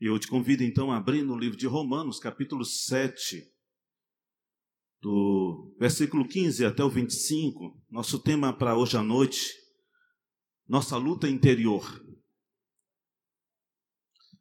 Eu 0.00 0.18
te 0.18 0.26
convido 0.28 0.64
então 0.64 0.90
a 0.90 0.96
abrir 0.96 1.22
no 1.22 1.36
livro 1.36 1.58
de 1.58 1.66
Romanos, 1.66 2.18
capítulo 2.18 2.64
7, 2.64 3.54
do 4.98 5.76
versículo 5.78 6.26
15 6.26 6.64
até 6.64 6.82
o 6.82 6.88
25. 6.88 7.84
Nosso 7.90 8.18
tema 8.18 8.50
para 8.56 8.74
hoje 8.74 8.96
à 8.96 9.02
noite, 9.02 9.52
nossa 10.66 10.96
luta 10.96 11.28
interior. 11.28 11.84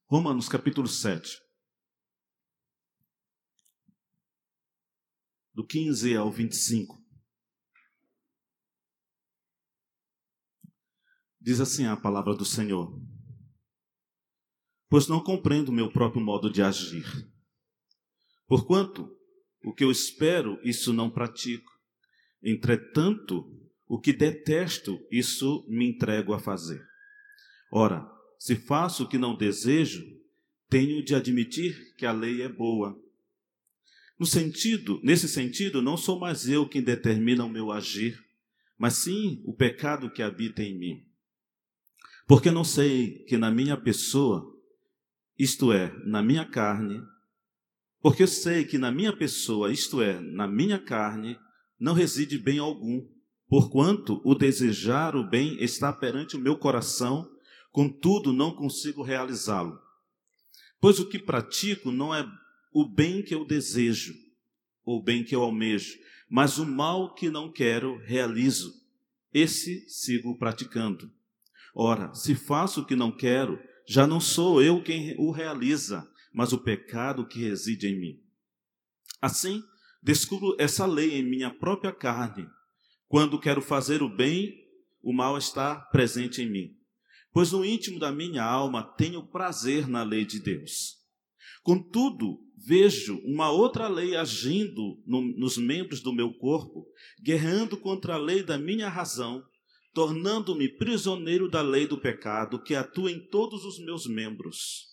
Romanos, 0.05 0.47
capítulo 0.47 0.87
7. 0.87 1.37
Do 5.53 5.67
15 5.67 6.15
ao 6.15 6.31
25. 6.31 7.03
Diz 11.41 11.59
assim 11.59 11.85
a 11.85 11.97
palavra 11.97 12.33
do 12.33 12.45
Senhor: 12.45 12.97
Pois 14.89 15.07
não 15.07 15.23
compreendo 15.23 15.69
o 15.69 15.73
meu 15.73 15.91
próprio 15.91 16.21
modo 16.21 16.51
de 16.51 16.61
agir. 16.61 17.05
Porquanto 18.47 19.15
o 19.63 19.73
que 19.73 19.83
eu 19.83 19.91
espero, 19.91 20.59
isso 20.63 20.91
não 20.91 21.09
pratico. 21.09 21.71
Entretanto, 22.41 23.45
o 23.87 23.99
que 23.99 24.13
detesto, 24.13 24.99
isso 25.11 25.65
me 25.67 25.87
entrego 25.89 26.33
a 26.33 26.39
fazer. 26.39 26.83
Ora, 27.71 28.09
se 28.39 28.55
faço 28.55 29.03
o 29.03 29.07
que 29.07 29.17
não 29.17 29.35
desejo, 29.35 30.03
tenho 30.69 31.03
de 31.03 31.13
admitir 31.13 31.95
que 31.95 32.05
a 32.05 32.11
lei 32.11 32.41
é 32.41 32.49
boa. 32.49 32.97
No 34.17 34.25
sentido, 34.25 34.99
nesse 35.03 35.27
sentido, 35.27 35.81
não 35.81 35.97
sou 35.97 36.19
mais 36.19 36.47
eu 36.47 36.67
quem 36.67 36.81
determina 36.81 37.45
o 37.45 37.49
meu 37.49 37.71
agir, 37.71 38.23
mas 38.77 38.95
sim 38.95 39.41
o 39.45 39.53
pecado 39.53 40.11
que 40.11 40.21
habita 40.21 40.63
em 40.63 40.77
mim. 40.77 41.05
Porque 42.27 42.51
não 42.51 42.63
sei 42.63 43.23
que 43.25 43.37
na 43.37 43.49
minha 43.49 43.75
pessoa, 43.75 44.55
isto 45.39 45.71
é, 45.71 45.95
na 46.05 46.21
minha 46.21 46.43
carne, 46.43 47.01
porque 48.01 48.23
eu 48.23 48.27
sei 48.27 48.65
que 48.65 48.77
na 48.77 48.91
minha 48.91 49.15
pessoa, 49.15 49.71
isto 49.71 50.01
é, 50.01 50.19
na 50.19 50.45
minha 50.45 50.77
carne, 50.77 51.39
não 51.79 51.93
reside 51.93 52.37
bem 52.37 52.59
algum, 52.59 53.07
porquanto 53.47 54.21
o 54.25 54.35
desejar 54.35 55.15
o 55.15 55.23
bem 55.23 55.55
está 55.63 55.93
perante 55.93 56.35
o 56.35 56.39
meu 56.39 56.57
coração, 56.57 57.25
contudo 57.71 58.33
não 58.33 58.53
consigo 58.53 59.01
realizá-lo. 59.01 59.79
Pois 60.81 60.99
o 60.99 61.07
que 61.07 61.17
pratico 61.17 61.89
não 61.89 62.13
é 62.13 62.29
o 62.73 62.85
bem 62.85 63.23
que 63.23 63.33
eu 63.33 63.45
desejo, 63.45 64.13
ou 64.83 64.99
o 64.99 65.03
bem 65.03 65.23
que 65.23 65.33
eu 65.33 65.41
almejo, 65.41 65.97
mas 66.29 66.57
o 66.57 66.65
mal 66.65 67.13
que 67.15 67.29
não 67.29 67.51
quero 67.51 67.97
realizo. 68.03 68.73
Esse 69.33 69.87
sigo 69.89 70.37
praticando. 70.37 71.11
Ora, 71.73 72.13
se 72.13 72.35
faço 72.35 72.81
o 72.81 72.85
que 72.85 72.95
não 72.95 73.11
quero, 73.11 73.59
já 73.89 74.05
não 74.05 74.19
sou 74.19 74.61
eu 74.61 74.83
quem 74.83 75.15
o 75.17 75.31
realiza, 75.31 76.07
mas 76.31 76.53
o 76.53 76.59
pecado 76.59 77.27
que 77.27 77.39
reside 77.39 77.87
em 77.87 77.99
mim. 77.99 78.19
Assim, 79.19 79.63
descubro 80.03 80.55
essa 80.59 80.85
lei 80.85 81.15
em 81.15 81.23
minha 81.23 81.49
própria 81.49 81.91
carne. 81.91 82.47
Quando 83.07 83.39
quero 83.39 83.63
fazer 83.63 84.03
o 84.03 84.15
bem, 84.15 84.53
o 85.01 85.11
mal 85.11 85.39
está 85.39 85.75
presente 85.75 86.39
em 86.39 86.47
mim. 86.47 86.77
Pois 87.33 87.51
no 87.51 87.65
íntimo 87.65 87.97
da 87.97 88.11
minha 88.11 88.43
alma 88.43 88.83
tenho 88.83 89.25
prazer 89.25 89.87
na 89.87 90.03
lei 90.03 90.23
de 90.23 90.39
Deus. 90.39 90.97
Contudo, 91.63 92.39
vejo 92.55 93.17
uma 93.25 93.49
outra 93.49 93.87
lei 93.87 94.15
agindo 94.15 95.01
no, 95.03 95.19
nos 95.35 95.57
membros 95.57 95.99
do 95.99 96.13
meu 96.13 96.31
corpo, 96.35 96.85
guerreando 97.23 97.75
contra 97.75 98.13
a 98.13 98.19
lei 98.19 98.43
da 98.43 98.55
minha 98.55 98.87
razão 98.87 99.43
tornando-me 99.93 100.67
prisioneiro 100.67 101.49
da 101.49 101.61
lei 101.61 101.87
do 101.87 101.99
pecado 101.99 102.61
que 102.61 102.75
atua 102.75 103.11
em 103.11 103.19
todos 103.27 103.65
os 103.65 103.79
meus 103.79 104.07
membros. 104.07 104.87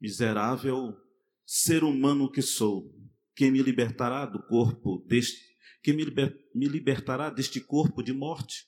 Miserável 0.00 0.96
ser 1.44 1.82
humano 1.84 2.30
que 2.30 2.42
sou, 2.42 2.94
quem 3.34 3.50
me 3.50 3.62
libertará 3.62 4.26
do 4.26 4.42
corpo 4.42 5.04
deste, 5.06 5.38
quem 5.82 5.94
me, 5.94 6.04
liber, 6.04 6.36
me 6.54 6.66
libertará 6.66 7.30
deste 7.30 7.60
corpo 7.60 8.02
de 8.02 8.12
morte? 8.12 8.66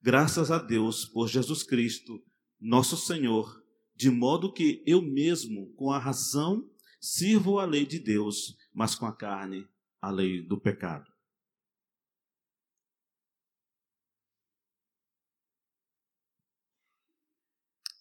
Graças 0.00 0.50
a 0.50 0.58
Deus 0.58 1.04
por 1.04 1.28
Jesus 1.28 1.62
Cristo, 1.62 2.22
nosso 2.60 2.96
Senhor, 2.96 3.62
de 3.94 4.10
modo 4.10 4.52
que 4.52 4.82
eu 4.86 5.02
mesmo, 5.02 5.72
com 5.74 5.90
a 5.90 5.98
razão, 5.98 6.68
sirvo 7.00 7.58
a 7.58 7.64
lei 7.64 7.84
de 7.84 7.98
Deus, 7.98 8.56
mas 8.72 8.94
com 8.94 9.06
a 9.06 9.14
carne, 9.14 9.66
a 10.00 10.10
lei 10.10 10.40
do 10.40 10.60
pecado. 10.60 11.15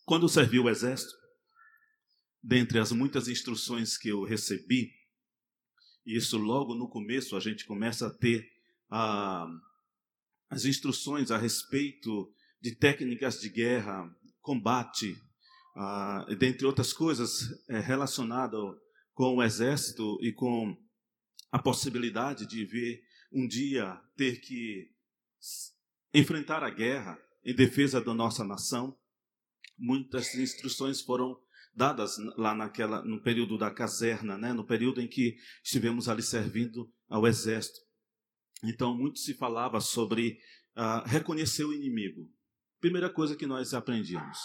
Quando 0.05 0.29
servi 0.29 0.59
o 0.59 0.69
exército, 0.69 1.15
dentre 2.41 2.77
as 2.77 2.91
muitas 2.91 3.27
instruções 3.27 3.97
que 3.97 4.09
eu 4.09 4.23
recebi, 4.23 4.93
isso 6.05 6.37
logo 6.37 6.75
no 6.75 6.87
começo 6.87 7.35
a 7.35 7.39
gente 7.39 7.65
começa 7.65 8.05
a 8.05 8.13
ter 8.13 8.47
as 10.47 10.63
instruções 10.63 11.31
a 11.31 11.37
respeito 11.37 12.31
de 12.61 12.75
técnicas 12.75 13.41
de 13.41 13.49
guerra, 13.49 14.07
combate, 14.41 15.19
dentre 16.37 16.67
outras 16.67 16.93
coisas 16.93 17.49
é, 17.67 17.79
relacionadas 17.79 18.61
com 19.13 19.37
o 19.37 19.43
exército 19.43 20.19
e 20.21 20.31
com 20.31 20.77
a 21.51 21.57
possibilidade 21.57 22.45
de 22.45 22.63
ver 22.63 23.03
um 23.31 23.47
dia 23.47 23.99
ter 24.15 24.39
que 24.39 24.91
enfrentar 26.13 26.63
a 26.63 26.69
guerra 26.69 27.19
em 27.43 27.55
defesa 27.55 27.99
da 27.99 28.13
nossa 28.13 28.43
nação 28.43 28.95
muitas 29.77 30.33
instruções 30.35 31.01
foram 31.01 31.39
dadas 31.75 32.17
lá 32.37 32.55
naquela 32.55 33.03
no 33.03 33.21
período 33.21 33.57
da 33.57 33.69
caserna, 33.69 34.37
né, 34.37 34.53
no 34.53 34.65
período 34.65 35.01
em 35.01 35.07
que 35.07 35.37
estivemos 35.63 36.07
ali 36.07 36.21
servindo 36.21 36.91
ao 37.09 37.27
exército. 37.27 37.79
Então 38.63 38.97
muito 38.97 39.19
se 39.19 39.33
falava 39.33 39.81
sobre 39.81 40.39
uh, 40.75 41.07
reconhecer 41.07 41.65
o 41.65 41.73
inimigo. 41.73 42.31
Primeira 42.79 43.09
coisa 43.09 43.35
que 43.35 43.45
nós 43.45 43.73
aprendíamos, 43.73 44.39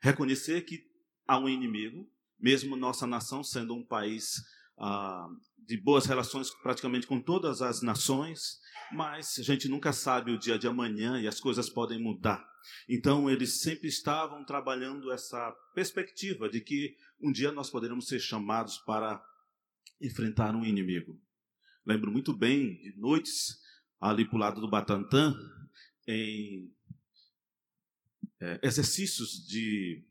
reconhecer 0.00 0.62
que 0.62 0.84
há 1.26 1.38
um 1.38 1.48
inimigo, 1.48 2.08
mesmo 2.38 2.76
nossa 2.76 3.06
nação 3.06 3.42
sendo 3.42 3.74
um 3.74 3.84
país 3.84 4.34
uh, 4.78 5.36
de 5.66 5.76
boas 5.76 6.06
relações 6.06 6.50
praticamente 6.62 7.06
com 7.06 7.20
todas 7.20 7.60
as 7.60 7.82
nações, 7.82 8.60
mas 8.92 9.38
a 9.38 9.42
gente 9.42 9.68
nunca 9.68 9.92
sabe 9.92 10.30
o 10.30 10.38
dia 10.38 10.58
de 10.58 10.68
amanhã 10.68 11.20
e 11.20 11.26
as 11.26 11.40
coisas 11.40 11.68
podem 11.68 12.00
mudar. 12.00 12.46
Então, 12.88 13.28
eles 13.30 13.60
sempre 13.60 13.88
estavam 13.88 14.44
trabalhando 14.44 15.12
essa 15.12 15.52
perspectiva 15.74 16.48
de 16.48 16.60
que 16.60 16.96
um 17.20 17.32
dia 17.32 17.52
nós 17.52 17.70
poderemos 17.70 18.06
ser 18.06 18.20
chamados 18.20 18.78
para 18.78 19.22
enfrentar 20.00 20.54
um 20.54 20.64
inimigo. 20.64 21.20
Lembro 21.84 22.10
muito 22.10 22.36
bem 22.36 22.76
de 22.80 22.94
noites 22.96 23.60
ali 24.00 24.24
para 24.24 24.36
o 24.36 24.40
lado 24.40 24.60
do 24.60 24.68
Batantã, 24.68 25.34
em 26.06 26.72
é, 28.40 28.60
exercícios 28.62 29.46
de 29.46 30.04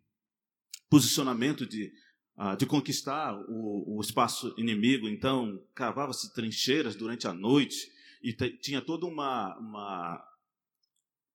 posicionamento 0.90 1.66
de, 1.66 1.92
uh, 2.38 2.56
de 2.57 2.66
conquistar 2.66 3.35
o, 3.47 3.97
o 3.97 4.01
espaço 4.01 4.53
inimigo. 4.57 5.07
Então, 5.07 5.62
cavava-se 5.73 6.34
trincheiras 6.34 6.96
durante 6.96 7.28
a 7.28 7.34
noite 7.34 7.91
e 8.22 8.34
tinha 8.34 8.81
toda 8.81 9.06
uma, 9.06 9.57
uma 9.57 10.35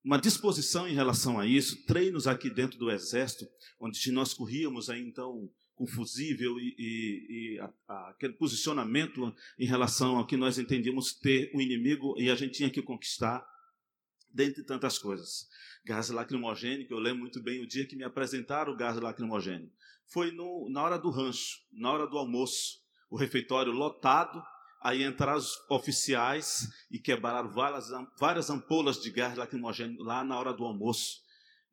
uma 0.03 0.19
disposição 0.19 0.88
em 0.88 0.94
relação 0.94 1.38
a 1.38 1.47
isso, 1.47 1.84
treinos 1.84 2.27
aqui 2.27 2.49
dentro 2.49 2.78
do 2.78 2.91
exército, 2.91 3.47
onde 3.78 4.11
nós 4.11 4.33
corríamos 4.33 4.88
aí 4.88 5.00
então 5.03 5.50
com 5.75 5.87
fusível 5.87 6.59
e, 6.59 6.75
e, 6.78 7.55
e 7.55 7.61
a, 7.61 7.72
a, 7.88 8.11
aquele 8.11 8.34
posicionamento 8.34 9.34
em 9.59 9.67
relação 9.67 10.17
ao 10.17 10.27
que 10.27 10.37
nós 10.37 10.59
entendíamos 10.59 11.15
ter 11.15 11.50
um 11.55 11.61
inimigo 11.61 12.15
e 12.19 12.31
a 12.31 12.34
gente 12.34 12.53
tinha 12.53 12.71
que 12.71 12.82
conquistar, 12.82 13.47
dentre 14.32 14.62
tantas 14.62 14.99
coisas. 14.99 15.49
Gás 15.84 16.11
lacrimogêneo, 16.11 16.87
eu 16.91 16.99
lembro 16.99 17.21
muito 17.21 17.43
bem 17.43 17.62
o 17.62 17.67
dia 17.67 17.87
que 17.87 17.97
me 17.97 18.05
apresentaram 18.05 18.72
o 18.72 18.77
gás 18.77 18.97
lacrimogêneo. 18.97 19.71
Foi 20.12 20.31
no, 20.33 20.69
na 20.71 20.83
hora 20.83 20.99
do 20.99 21.11
rancho, 21.11 21.59
na 21.73 21.93
hora 21.93 22.07
do 22.07 22.19
almoço, 22.19 22.79
o 23.11 23.17
refeitório 23.17 23.73
lotado, 23.73 24.43
Aí 24.83 25.05
entraram 25.05 25.39
os 25.39 25.53
oficiais 25.69 26.67
e 26.91 26.99
quebraram 26.99 27.53
várias, 27.53 27.89
várias 28.19 28.49
ampolas 28.49 28.99
de 28.99 29.11
gás 29.11 29.37
lacrimogêneo 29.37 30.03
lá 30.03 30.25
na 30.25 30.39
hora 30.39 30.55
do 30.55 30.65
almoço. 30.65 31.19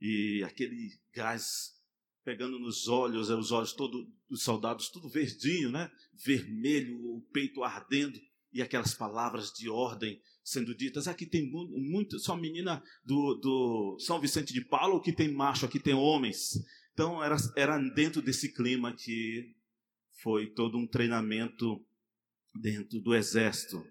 E 0.01 0.44
aquele 0.44 0.89
gás 1.13 1.78
pegando 2.25 2.60
nos 2.60 2.89
olhos, 2.89 3.30
os 3.30 3.51
olhos 3.54 3.72
todos 3.72 4.06
dos 4.30 4.44
soldados, 4.44 4.89
tudo 4.89 5.07
verdinho, 5.07 5.72
né? 5.72 5.89
Vermelho, 6.13 6.98
o 6.98 7.22
peito 7.31 7.63
ardendo, 7.63 8.19
e 8.51 8.62
aquelas 8.62 8.94
palavras 8.94 9.54
de 9.54 9.69
ordem 9.69 10.19
sendo 10.44 10.75
ditas. 10.75 11.07
Aqui 11.07 11.25
tem 11.25 11.50
muito, 11.50 12.19
só 12.19 12.36
menina 12.36 12.84
do, 13.06 13.36
do 13.36 13.98
São 14.00 14.19
Vicente 14.19 14.51
de 14.51 14.66
Paulo 14.66 15.01
que 15.01 15.13
tem 15.13 15.34
macho, 15.34 15.66
aqui 15.66 15.80
tem 15.80 15.94
homens. 15.94 16.56
Então 16.97 17.23
era, 17.23 17.35
era 17.55 17.77
dentro 17.77 18.23
desse 18.23 18.51
clima 18.51 18.91
que 18.91 19.55
foi 20.19 20.49
todo 20.49 20.79
um 20.79 20.88
treinamento 20.88 21.85
dentro 22.55 22.99
do 22.99 23.13
exército. 23.13 23.88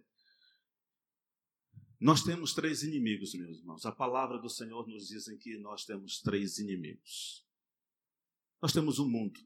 Nós 2.01 2.25
temos 2.25 2.53
três 2.53 2.83
inimigos, 2.83 3.33
meus 3.35 3.59
irmãos. 3.59 3.87
A 3.87 3.93
palavra 3.93 4.39
do 4.39 4.51
Senhor 4.51 4.89
nos 4.89 5.07
diz 5.07 5.27
que 5.39 5.57
nós 5.57 5.85
temos 5.85 6.21
três 6.21 6.59
inimigos. 6.59 7.47
Nós 8.61 8.73
temos 8.73 8.99
o 8.99 9.05
um 9.05 9.09
mundo. 9.09 9.39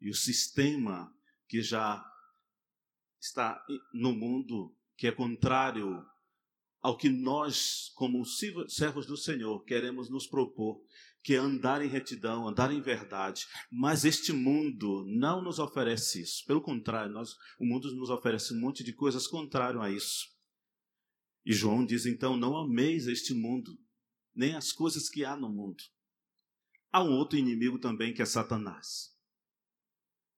e 0.00 0.10
o 0.10 0.14
sistema 0.14 1.16
que 1.46 1.62
já 1.62 2.04
está 3.20 3.64
no 3.94 4.12
mundo, 4.12 4.76
que 4.96 5.06
é 5.06 5.12
contrário 5.12 6.04
ao 6.80 6.96
que 6.96 7.08
nós, 7.08 7.90
como 7.94 8.24
servos 8.26 9.06
do 9.06 9.16
Senhor, 9.16 9.64
queremos 9.64 10.10
nos 10.10 10.26
propor, 10.26 10.84
que 11.22 11.34
é 11.34 11.38
andar 11.38 11.82
em 11.82 11.88
retidão, 11.88 12.48
andar 12.48 12.72
em 12.72 12.80
verdade. 12.80 13.46
Mas 13.70 14.04
este 14.04 14.32
mundo 14.32 15.04
não 15.06 15.42
nos 15.42 15.58
oferece 15.58 16.22
isso. 16.22 16.44
Pelo 16.46 16.60
contrário, 16.60 17.12
nós, 17.12 17.30
o 17.58 17.64
mundo 17.64 17.94
nos 17.94 18.10
oferece 18.10 18.52
um 18.52 18.60
monte 18.60 18.82
de 18.82 18.92
coisas 18.92 19.26
contrárias 19.26 19.82
a 19.82 19.90
isso. 19.90 20.26
E 21.44 21.52
João 21.52 21.84
diz 21.84 22.06
então: 22.06 22.36
não 22.36 22.56
ameis 22.56 23.06
este 23.06 23.34
mundo, 23.34 23.78
nem 24.34 24.54
as 24.54 24.72
coisas 24.72 25.08
que 25.08 25.24
há 25.24 25.36
no 25.36 25.48
mundo. 25.48 25.82
Há 26.90 27.02
um 27.02 27.12
outro 27.12 27.38
inimigo 27.38 27.78
também 27.78 28.12
que 28.12 28.20
é 28.20 28.24
Satanás. 28.24 29.12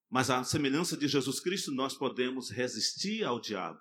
Mas 0.09 0.31
à 0.31 0.45
semelhança 0.45 0.97
de 0.97 1.09
Jesus 1.09 1.41
Cristo, 1.41 1.73
nós 1.73 1.95
podemos 1.97 2.51
resistir 2.51 3.25
ao 3.25 3.41
diabo 3.41 3.81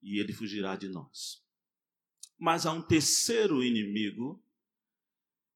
e 0.00 0.20
ele 0.20 0.32
fugirá 0.32 0.76
de 0.76 0.88
nós. 0.88 1.42
Mas 2.38 2.66
há 2.66 2.72
um 2.72 2.82
terceiro 2.82 3.62
inimigo, 3.62 4.44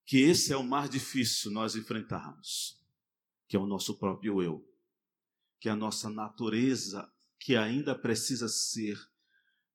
que 0.06 0.20
esse 0.20 0.52
é 0.52 0.56
o 0.56 0.62
mais 0.62 0.88
difícil 0.88 1.50
nós 1.50 1.74
enfrentarmos, 1.74 2.80
que 3.48 3.56
é 3.56 3.58
o 3.58 3.66
nosso 3.66 3.98
próprio 3.98 4.40
eu, 4.40 4.64
que 5.60 5.68
é 5.68 5.72
a 5.72 5.76
nossa 5.76 6.08
natureza 6.08 7.12
que 7.40 7.56
ainda 7.56 7.94
precisa 7.94 8.48
ser 8.48 8.96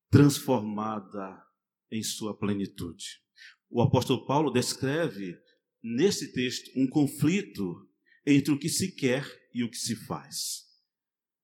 transformada 0.10 1.46
em 1.92 2.02
sua 2.02 2.36
plenitude. 2.36 3.22
O 3.70 3.82
apóstolo 3.82 4.26
Paulo 4.26 4.52
descreve 4.52 5.38
nesse 5.84 6.32
texto 6.32 6.72
um 6.76 6.88
conflito 6.88 7.90
entre 8.26 8.54
o 8.54 8.60
que 8.60 8.70
se 8.70 8.94
quer 8.94 9.26
e 9.54 9.64
o 9.64 9.70
que 9.70 9.78
se 9.78 9.96
faz, 9.96 10.66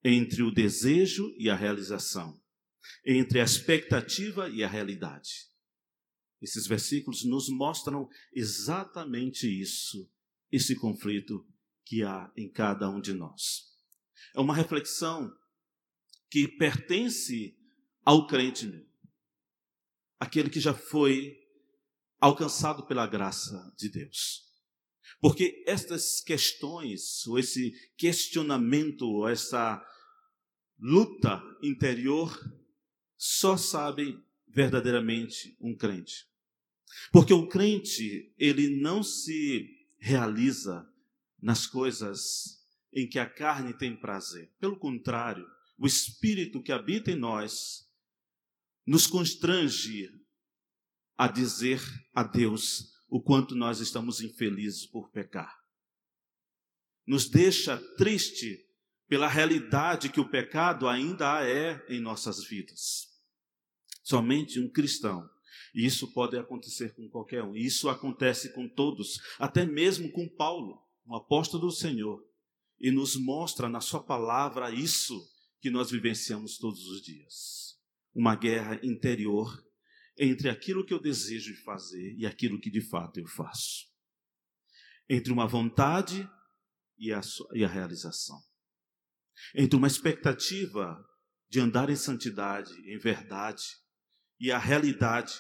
entre 0.04 0.44
o 0.44 0.52
desejo 0.52 1.34
e 1.38 1.50
a 1.50 1.56
realização, 1.56 2.42
entre 3.06 3.42
a 3.42 3.44
expectativa 3.44 4.50
e 4.50 4.64
a 4.64 4.68
realidade. 4.68 5.47
Esses 6.42 6.68
versículos 6.68 7.24
nos 7.26 7.50
mostram 7.50 8.08
exatamente 8.34 9.48
isso, 9.48 10.10
esse 10.52 10.76
conflito 10.76 11.46
que 11.84 12.04
há 12.04 12.32
em 12.36 12.50
cada 12.50 12.90
um 12.90 13.02
de 13.02 13.14
nós. 13.14 13.76
É 14.36 14.40
uma 14.40 14.54
reflexão 14.54 15.32
que 16.30 16.48
pertence 16.48 17.58
ao 18.04 18.28
crente, 18.28 18.88
aquele 20.20 20.50
que 20.50 20.60
já 20.60 20.74
foi 20.74 21.38
alcançado 22.20 22.86
pela 22.86 23.08
graça 23.08 23.74
de 23.78 23.90
Deus. 23.90 24.48
Porque 25.20 25.64
estas 25.66 26.22
questões, 26.22 27.26
ou 27.26 27.40
esse 27.40 27.72
questionamento, 27.98 29.04
ou 29.04 29.28
essa 29.28 29.84
luta 30.80 31.42
interior, 31.64 32.38
só 33.18 33.58
sabe 33.58 34.24
verdadeiramente 34.48 35.56
um 35.60 35.76
crente. 35.76 36.26
Porque 37.12 37.34
o 37.34 37.48
crente, 37.48 38.34
ele 38.38 38.82
não 38.82 39.04
se 39.04 39.70
realiza 40.00 40.88
nas 41.42 41.68
coisas 41.68 42.58
em 42.94 43.08
que 43.08 43.20
a 43.20 43.30
carne 43.30 43.74
tem 43.74 43.96
prazer. 43.96 44.52
Pelo 44.60 44.78
contrário, 44.78 45.46
o 45.78 45.86
espírito 45.86 46.62
que 46.62 46.72
habita 46.72 47.12
em 47.12 47.16
nós 47.16 47.88
nos 48.86 49.06
constrange 49.06 50.10
a 51.18 51.28
dizer 51.28 51.82
a 52.14 52.24
Deus 52.24 52.94
o 53.10 53.22
quanto 53.22 53.56
nós 53.56 53.80
estamos 53.80 54.22
infelizes 54.22 54.86
por 54.86 55.12
pecar. 55.12 55.56
Nos 57.06 57.30
deixa 57.30 57.78
triste 57.96 58.66
pela 59.08 59.28
realidade 59.28 60.10
que 60.10 60.20
o 60.20 60.30
pecado 60.30 60.88
ainda 60.88 61.46
é 61.48 61.86
em 61.90 62.00
nossas 62.00 62.44
vidas. 62.44 63.07
Somente 64.08 64.58
um 64.58 64.70
cristão. 64.70 65.30
E 65.76 65.86
isso 65.86 66.14
pode 66.14 66.38
acontecer 66.38 66.96
com 66.96 67.10
qualquer 67.10 67.44
um. 67.44 67.54
Isso 67.54 67.90
acontece 67.90 68.54
com 68.54 68.66
todos, 68.66 69.20
até 69.38 69.66
mesmo 69.66 70.10
com 70.14 70.30
Paulo, 70.30 70.82
um 71.06 71.14
apóstolo 71.14 71.68
do 71.68 71.72
Senhor. 71.74 72.26
E 72.80 72.90
nos 72.90 73.18
mostra 73.18 73.68
na 73.68 73.82
sua 73.82 74.02
palavra 74.02 74.72
isso 74.72 75.30
que 75.60 75.70
nós 75.70 75.92
vivenciamos 75.92 76.58
todos 76.58 76.88
os 76.88 77.02
dias. 77.02 77.78
Uma 78.16 78.34
guerra 78.34 78.80
interior 78.82 79.62
entre 80.18 80.48
aquilo 80.48 80.86
que 80.86 80.94
eu 80.94 81.02
desejo 81.02 81.54
fazer 81.66 82.16
e 82.18 82.26
aquilo 82.26 82.62
que 82.62 82.72
de 82.72 82.80
fato 82.80 83.20
eu 83.20 83.28
faço. 83.28 83.88
Entre 85.10 85.34
uma 85.34 85.50
vontade 85.50 86.26
e 86.98 87.12
a, 87.12 87.20
e 87.54 87.66
a 87.66 87.68
realização. 87.68 88.40
Entre 89.54 89.76
uma 89.76 89.88
expectativa 89.88 90.98
de 91.50 91.60
andar 91.60 91.90
em 91.90 91.96
santidade, 91.98 92.72
em 92.90 92.98
verdade, 92.98 93.66
e 94.40 94.52
a 94.52 94.58
realidade 94.58 95.34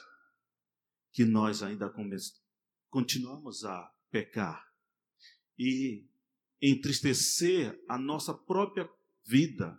que 1.11 1.25
nós 1.25 1.63
ainda 1.63 1.91
continuamos 2.89 3.63
a 3.63 3.91
pecar 4.11 4.65
e 5.57 6.07
entristecer 6.61 7.79
a 7.87 7.97
nossa 7.97 8.33
própria 8.33 8.89
vida, 9.25 9.77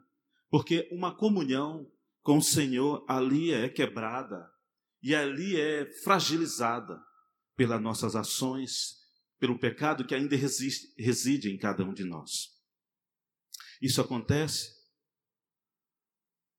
porque 0.48 0.88
uma 0.92 1.14
comunhão 1.14 1.90
com 2.22 2.38
o 2.38 2.42
Senhor 2.42 3.04
ali 3.08 3.52
é 3.52 3.68
quebrada 3.68 4.52
e 5.02 5.14
ali 5.14 5.60
é 5.60 5.86
fragilizada 6.02 7.00
pelas 7.56 7.80
nossas 7.80 8.14
ações, 8.14 8.96
pelo 9.38 9.58
pecado 9.58 10.06
que 10.06 10.14
ainda 10.14 10.36
resiste, 10.36 10.92
reside 10.96 11.50
em 11.50 11.58
cada 11.58 11.84
um 11.84 11.94
de 11.94 12.04
nós. 12.04 12.56
Isso 13.80 14.00
acontece 14.00 14.76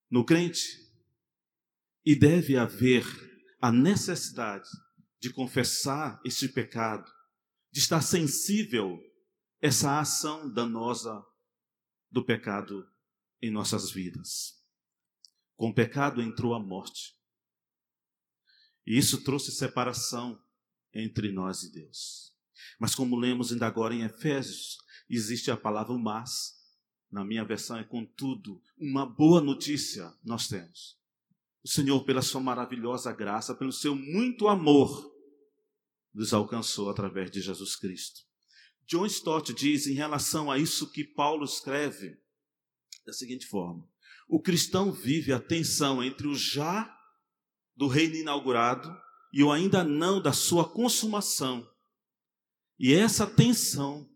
no 0.09 0.25
crente 0.25 0.88
e 2.09 2.15
deve 2.15 2.57
haver 2.57 3.05
a 3.61 3.71
necessidade 3.71 4.67
de 5.21 5.31
confessar 5.31 6.19
este 6.25 6.47
pecado, 6.47 7.07
de 7.71 7.79
estar 7.79 8.01
sensível 8.01 8.97
a 9.61 9.67
essa 9.67 9.99
ação 9.99 10.51
danosa 10.51 11.23
do 12.09 12.25
pecado 12.25 12.83
em 13.39 13.51
nossas 13.51 13.91
vidas. 13.91 14.59
Com 15.55 15.69
o 15.69 15.73
pecado 15.75 16.19
entrou 16.19 16.55
a 16.55 16.59
morte. 16.59 17.15
E 18.87 18.97
isso 18.97 19.23
trouxe 19.23 19.51
separação 19.51 20.43
entre 20.91 21.31
nós 21.31 21.61
e 21.61 21.71
Deus. 21.71 22.35
Mas 22.79 22.95
como 22.95 23.19
lemos 23.19 23.51
ainda 23.51 23.67
agora 23.67 23.93
em 23.93 24.01
Efésios, 24.01 24.79
existe 25.07 25.51
a 25.51 25.57
palavra 25.57 25.95
mas, 25.95 26.55
na 27.11 27.23
minha 27.23 27.45
versão 27.45 27.77
é 27.77 27.83
contudo, 27.83 28.59
uma 28.79 29.05
boa 29.05 29.41
notícia 29.41 30.11
nós 30.23 30.47
temos 30.47 30.98
Senhor, 31.69 32.03
pela 32.03 32.23
sua 32.23 32.41
maravilhosa 32.41 33.13
graça, 33.13 33.53
pelo 33.53 33.71
seu 33.71 33.95
muito 33.95 34.47
amor, 34.47 35.15
nos 36.11 36.33
alcançou 36.33 36.89
através 36.89 37.29
de 37.29 37.41
Jesus 37.41 37.75
Cristo. 37.75 38.21
John 38.87 39.05
Stott 39.05 39.53
diz 39.53 39.85
em 39.85 39.93
relação 39.93 40.49
a 40.49 40.57
isso 40.57 40.91
que 40.91 41.03
Paulo 41.03 41.45
escreve 41.45 42.17
da 43.05 43.13
seguinte 43.13 43.45
forma: 43.45 43.87
o 44.27 44.41
cristão 44.41 44.91
vive 44.91 45.31
a 45.31 45.39
tensão 45.39 46.03
entre 46.03 46.27
o 46.27 46.33
já 46.33 46.91
do 47.75 47.85
reino 47.85 48.15
inaugurado 48.15 48.91
e 49.31 49.43
o 49.43 49.51
ainda 49.51 49.83
não 49.83 50.19
da 50.19 50.33
sua 50.33 50.67
consumação. 50.67 51.71
E 52.79 52.95
essa 52.95 53.27
tensão 53.27 54.09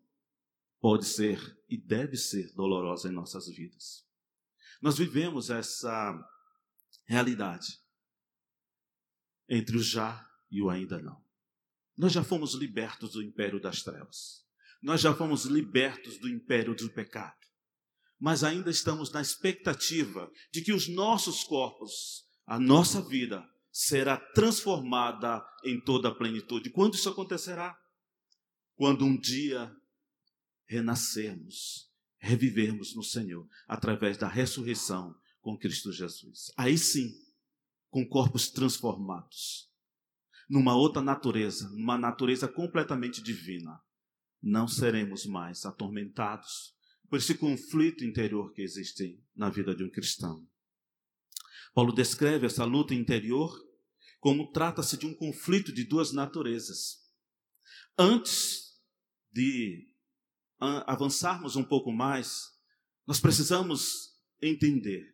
pode 0.81 1.05
ser 1.05 1.55
e 1.69 1.77
deve 1.77 2.17
ser 2.17 2.51
dolorosa 2.55 3.10
em 3.10 3.12
nossas 3.12 3.48
vidas. 3.48 4.03
Nós 4.81 4.98
vivemos 4.98 5.51
essa 5.51 6.32
realidade 7.13 7.79
entre 9.48 9.77
o 9.77 9.84
já 9.84 10.27
e 10.50 10.62
o 10.62 10.70
ainda 10.70 11.00
não. 11.00 11.24
Nós 11.96 12.12
já 12.12 12.24
fomos 12.24 12.55
libertos 12.55 13.12
do 13.12 13.22
império 13.22 13.62
das 13.62 13.84
trevas. 13.84 14.43
Nós 14.82 15.00
já 15.00 15.13
fomos 15.13 15.46
libertos 15.46 16.17
do 16.17 16.27
império 16.27 16.75
do 16.75 16.89
pecado. 16.91 17.38
Mas 18.20 18.43
ainda 18.43 18.72
estamos 18.72 19.12
na 19.12 19.22
expectativa 19.22 20.32
de 20.51 20.62
que 20.62 20.74
os 20.74 20.88
nossos 20.88 21.43
corpos, 21.43 22.25
a 22.48 22.60
nossa 22.60 23.01
vida, 23.01 23.48
será 23.72 24.17
transformada 24.17 25.46
em 25.63 25.79
toda 25.79 26.10
a 26.10 26.15
plenitude. 26.15 26.72
Quando 26.72 26.96
isso 26.96 27.10
acontecerá? 27.10 27.77
Quando 28.75 29.05
um 29.05 29.17
dia 29.17 29.72
renascermos, 30.65 31.91
revivermos 32.17 32.96
no 32.96 33.03
Senhor 33.03 33.48
através 33.67 34.17
da 34.17 34.27
ressurreição 34.27 35.15
com 35.43 35.57
Cristo 35.57 35.91
Jesus. 35.91 36.51
Aí 36.57 36.77
sim, 36.77 37.13
com 37.89 38.07
corpos 38.07 38.50
transformados, 38.50 39.69
numa 40.50 40.75
outra 40.75 41.01
natureza, 41.01 41.69
numa 41.69 41.97
natureza 41.97 42.47
completamente 42.47 43.21
divina, 43.21 43.79
não 44.41 44.67
seremos 44.67 45.25
mais 45.25 45.65
atormentados 45.65 46.73
por 47.09 47.17
esse 47.17 47.38
conflito 47.38 48.03
interior 48.03 48.51
que 48.53 48.62
existe 48.62 49.21
na 49.35 49.50
vida 49.50 49.75
de 49.75 49.83
um 49.83 49.91
cristão. 49.91 50.47
Paulo 51.73 51.93
descreve 51.93 52.45
essa 52.45 52.63
luta 52.63 52.95
interior 52.95 53.53
como 54.19 54.51
trata-se 54.51 54.97
de 54.97 55.05
um 55.05 55.13
conflito 55.13 55.73
de 55.73 55.83
duas 55.83 56.13
naturezas. 56.13 57.03
Antes 57.97 58.79
de 59.31 59.91
avançarmos 60.59 61.55
um 61.55 61.63
pouco 61.63 61.91
mais, 61.91 62.53
nós 63.05 63.19
precisamos 63.19 64.17
entender 64.41 65.12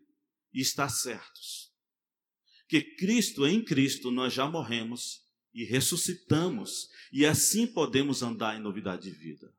e 0.54 0.62
estar 0.62 0.90
certos 0.90 1.70
que 2.70 2.82
Cristo, 2.84 3.48
em 3.48 3.66
Cristo, 3.66 4.12
nós 4.12 4.32
já 4.32 4.48
morremos 4.48 5.26
e 5.52 5.66
ressuscitamos, 5.66 6.88
e 7.12 7.26
assim 7.26 7.66
podemos 7.66 8.22
andar 8.22 8.56
em 8.56 8.62
novidade 8.62 9.10
de 9.10 9.18
vida. 9.18 9.52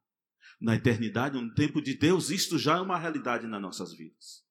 Na 0.61 0.77
eternidade, 0.77 1.35
no 1.35 1.53
tempo 1.53 1.83
de 1.83 1.95
Deus, 1.95 2.31
isto 2.31 2.57
já 2.57 2.77
é 2.77 2.81
uma 2.81 2.97
realidade 2.97 3.49
nas 3.49 3.61
nossas 3.61 3.93
vidas. 3.93 4.47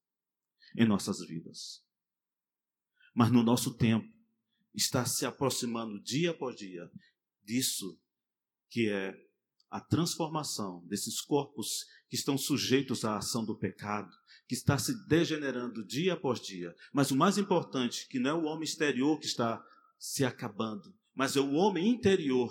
Em 0.76 0.86
nossas 0.86 1.26
vidas. 1.26 1.82
Mas 3.14 3.32
no 3.32 3.42
nosso 3.42 3.74
tempo, 3.78 4.06
está 4.74 5.06
se 5.06 5.24
aproximando 5.24 5.98
dia 6.02 6.32
após 6.32 6.54
dia 6.54 6.90
disso 7.42 7.98
que 8.68 8.90
é 8.90 9.14
a 9.70 9.80
transformação 9.80 10.84
desses 10.86 11.20
corpos 11.20 11.86
que 12.08 12.16
estão 12.16 12.36
sujeitos 12.36 13.04
à 13.04 13.16
ação 13.16 13.44
do 13.44 13.56
pecado, 13.56 14.10
que 14.48 14.54
está 14.54 14.76
se 14.76 14.92
degenerando 15.06 15.86
dia 15.86 16.14
após 16.14 16.40
dia. 16.40 16.74
Mas 16.92 17.12
o 17.12 17.16
mais 17.16 17.38
importante, 17.38 18.08
que 18.08 18.18
não 18.18 18.30
é 18.30 18.34
o 18.34 18.44
homem 18.46 18.64
exterior 18.64 19.18
que 19.20 19.26
está 19.26 19.64
se 19.96 20.24
acabando, 20.24 20.92
mas 21.14 21.36
é 21.36 21.40
o 21.40 21.52
homem 21.52 21.88
interior 21.88 22.50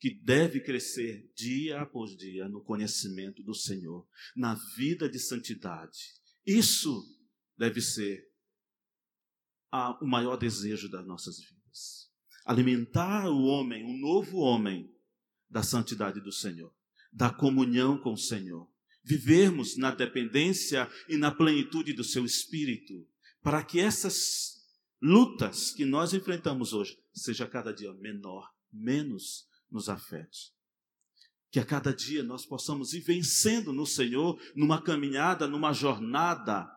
que 0.00 0.10
deve 0.10 0.60
crescer 0.60 1.30
dia 1.36 1.80
após 1.80 2.16
dia 2.16 2.48
no 2.48 2.62
conhecimento 2.62 3.42
do 3.42 3.54
Senhor, 3.54 4.06
na 4.34 4.54
vida 4.76 5.08
de 5.08 5.18
santidade. 5.18 6.14
Isso 6.46 7.04
deve 7.56 7.80
ser 7.80 8.28
a, 9.70 9.92
o 10.02 10.06
maior 10.06 10.36
desejo 10.36 10.88
das 10.88 11.06
nossas 11.06 11.38
vidas. 11.38 12.10
Alimentar 12.44 13.28
o 13.28 13.44
homem, 13.44 13.84
um 13.84 13.98
novo 13.98 14.38
homem, 14.38 14.90
da 15.50 15.62
santidade 15.62 16.20
do 16.20 16.32
Senhor, 16.32 16.72
da 17.12 17.30
comunhão 17.30 17.98
com 17.98 18.12
o 18.12 18.18
Senhor. 18.18 18.68
Vivermos 19.02 19.76
na 19.76 19.90
dependência 19.90 20.88
e 21.08 21.16
na 21.16 21.30
plenitude 21.30 21.92
do 21.92 22.04
seu 22.04 22.24
espírito, 22.24 23.06
para 23.42 23.62
que 23.62 23.80
essas 23.80 24.58
lutas 25.00 25.70
que 25.70 25.84
nós 25.84 26.12
enfrentamos 26.12 26.72
hoje 26.72 26.98
seja 27.12 27.46
cada 27.46 27.72
dia 27.72 27.92
menor, 27.94 28.50
menos 28.72 29.46
nos 29.70 29.88
afete. 29.88 30.52
Que 31.50 31.58
a 31.58 31.64
cada 31.64 31.94
dia 31.94 32.22
nós 32.22 32.44
possamos 32.44 32.92
ir 32.92 33.00
vencendo 33.00 33.72
no 33.72 33.86
Senhor, 33.86 34.38
numa 34.54 34.82
caminhada, 34.82 35.46
numa 35.46 35.72
jornada 35.72 36.68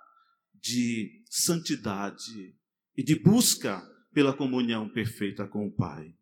de 0.54 1.24
santidade 1.30 2.56
e 2.96 3.04
de 3.04 3.16
busca 3.20 3.82
pela 4.14 4.34
comunhão 4.34 4.88
perfeita 4.88 5.48
com 5.48 5.68
o 5.68 5.72
Pai. 5.72 6.16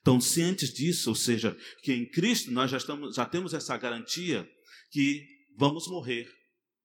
Então, 0.00 0.20
cientes 0.20 0.72
disso, 0.72 1.10
ou 1.10 1.16
seja, 1.16 1.56
que 1.82 1.92
em 1.92 2.08
Cristo 2.08 2.50
nós 2.50 2.70
já, 2.70 2.76
estamos, 2.76 3.16
já 3.16 3.26
temos 3.26 3.52
essa 3.52 3.76
garantia 3.76 4.48
que 4.90 5.26
vamos 5.56 5.86
morrer, 5.88 6.28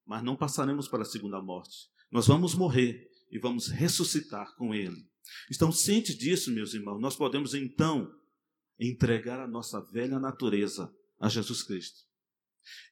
mas 0.06 0.24
não 0.24 0.36
passaremos 0.36 0.88
para 0.88 1.04
a 1.04 1.06
segunda 1.06 1.42
morte. 1.42 1.76
Nós 2.12 2.28
vamos 2.28 2.54
morrer 2.54 3.08
e 3.32 3.40
vamos 3.40 3.68
ressuscitar 3.68 4.56
com 4.56 4.74
Ele. 4.74 4.98
Então, 5.54 5.72
cientes 5.72 6.18
disso, 6.18 6.52
meus 6.52 6.74
irmãos, 6.74 7.00
nós 7.00 7.16
podemos 7.16 7.54
então 7.54 8.12
entregar 8.80 9.40
a 9.40 9.48
nossa 9.48 9.82
velha 9.92 10.20
natureza 10.20 10.94
a 11.20 11.30
Jesus 11.30 11.64
Cristo. 11.64 12.02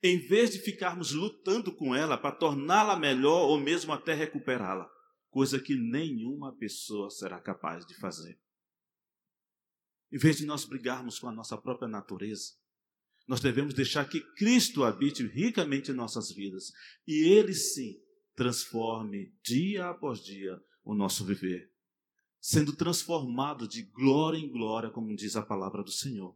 Em 0.04 0.18
vez 0.28 0.51
de 0.51 0.60
ficarmos 0.60 1.12
lutando 1.12 1.74
com 1.75 1.96
ela 1.96 2.18
para 2.18 2.36
torná-la 2.36 2.98
melhor 2.98 3.48
ou 3.48 3.60
mesmo 3.60 3.94
até 3.94 4.13
recuperá-la, 4.13 4.90
coisa 5.30 5.60
que 5.60 5.75
nenhuma 5.75 6.56
pessoa 6.58 7.10
será 7.10 7.40
capaz 7.40 7.86
de 7.86 7.96
fazer. 7.96 8.38
Em 10.12 10.18
vez 10.18 10.38
de 10.38 10.46
nós 10.46 10.65
brigarmos 10.65 11.20
com 11.20 11.30
a 11.30 11.32
nossa 11.32 11.58
própria 11.58 11.88
natureza, 11.88 12.53
nós 13.27 13.39
devemos 13.39 13.74
deixar 13.74 14.10
que 14.10 14.20
Cristo 14.36 14.84
habite 14.84 15.25
ricamente 15.25 15.91
em 15.91 15.94
nossas 15.94 16.32
vidas 16.32 16.74
e 17.08 17.30
Ele 17.30 17.53
sim 17.53 18.01
transforme 18.36 19.34
dia 19.44 19.89
após 19.89 20.20
dia 20.20 20.62
o 20.84 20.94
nosso 20.94 21.24
viver, 21.24 21.72
sendo 22.39 22.75
transformado 22.75 23.68
de 23.68 23.84
glória 23.84 24.38
em 24.38 24.50
glória, 24.50 24.89
como 24.89 25.15
diz 25.15 25.36
a 25.36 25.41
palavra 25.41 25.84
do 25.84 25.91
Senhor. 25.91 26.36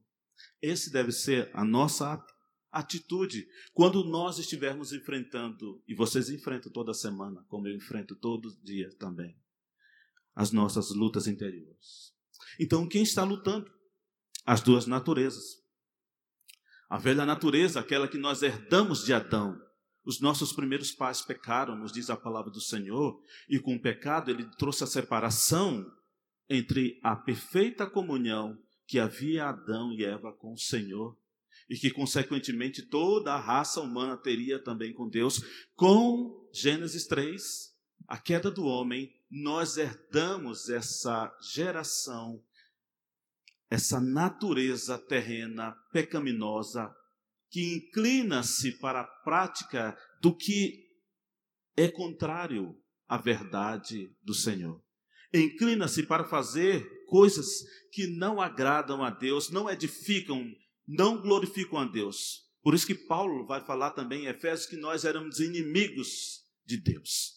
Esse 0.61 0.91
deve 0.91 1.11
ser 1.11 1.49
a 1.53 1.65
nossa 1.65 2.23
atitude 2.71 3.47
quando 3.73 4.03
nós 4.03 4.37
estivermos 4.37 4.93
enfrentando, 4.93 5.83
e 5.87 5.95
vocês 5.95 6.29
enfrentam 6.29 6.71
toda 6.71 6.93
semana, 6.93 7.43
como 7.49 7.67
eu 7.67 7.75
enfrento 7.75 8.15
todo 8.15 8.55
dia 8.63 8.89
também, 8.97 9.37
as 10.33 10.51
nossas 10.51 10.91
lutas 10.91 11.27
interiores. 11.27 12.14
Então, 12.59 12.87
quem 12.87 13.03
está 13.03 13.23
lutando? 13.23 13.71
As 14.45 14.61
duas 14.61 14.85
naturezas. 14.85 15.63
A 16.89 16.97
velha 16.97 17.25
natureza, 17.25 17.79
aquela 17.79 18.07
que 18.07 18.17
nós 18.17 18.41
herdamos 18.41 19.03
de 19.03 19.13
Adão. 19.13 19.59
Os 20.05 20.21
nossos 20.21 20.53
primeiros 20.53 20.91
pais 20.91 21.21
pecaram, 21.21 21.75
nos 21.75 21.91
diz 21.91 22.09
a 22.09 22.15
palavra 22.15 22.51
do 22.51 22.61
Senhor, 22.61 23.19
e 23.49 23.59
com 23.59 23.75
o 23.75 23.81
pecado 23.81 24.29
ele 24.29 24.45
trouxe 24.57 24.83
a 24.83 24.87
separação 24.87 25.83
entre 26.47 26.99
a 27.03 27.15
perfeita 27.15 27.89
comunhão 27.89 28.55
que 28.87 28.99
havia 28.99 29.47
Adão 29.47 29.91
e 29.91 30.05
Eva 30.05 30.31
com 30.31 30.53
o 30.53 30.59
Senhor, 30.59 31.17
e 31.67 31.75
que, 31.75 31.89
consequentemente, 31.89 32.83
toda 32.83 33.33
a 33.33 33.39
raça 33.39 33.81
humana 33.81 34.15
teria 34.15 34.63
também 34.63 34.93
com 34.93 35.09
Deus. 35.09 35.41
Com 35.75 36.47
Gênesis 36.53 37.07
3, 37.07 37.74
a 38.07 38.17
queda 38.17 38.51
do 38.51 38.65
homem, 38.65 39.11
nós 39.29 39.77
herdamos 39.77 40.69
essa 40.69 41.35
geração, 41.53 42.43
essa 43.69 43.99
natureza 43.99 44.97
terrena 44.97 45.71
pecaminosa 45.91 46.93
que 47.49 47.75
inclina-se 47.75 48.73
para 48.79 49.01
a 49.01 49.03
prática 49.03 49.97
do 50.21 50.35
que 50.35 50.85
é 51.75 51.87
contrário 51.87 52.79
à 53.07 53.17
verdade 53.17 54.15
do 54.23 54.33
Senhor. 54.33 54.81
Inclina-se 55.33 56.03
para 56.03 56.23
fazer 56.23 57.05
coisas 57.07 57.47
que 57.91 58.07
não 58.07 58.39
agradam 58.39 59.03
a 59.03 59.09
Deus, 59.09 59.49
não 59.49 59.69
edificam, 59.69 60.45
não 60.87 61.21
glorificam 61.21 61.79
a 61.79 61.85
Deus. 61.85 62.45
Por 62.61 62.73
isso 62.73 62.87
que 62.87 62.95
Paulo 62.95 63.45
vai 63.45 63.63
falar 63.65 63.91
também 63.91 64.23
em 64.23 64.27
Efésios 64.27 64.69
que 64.69 64.77
nós 64.77 65.03
éramos 65.03 65.39
inimigos 65.39 66.43
de 66.65 66.77
Deus 66.77 67.34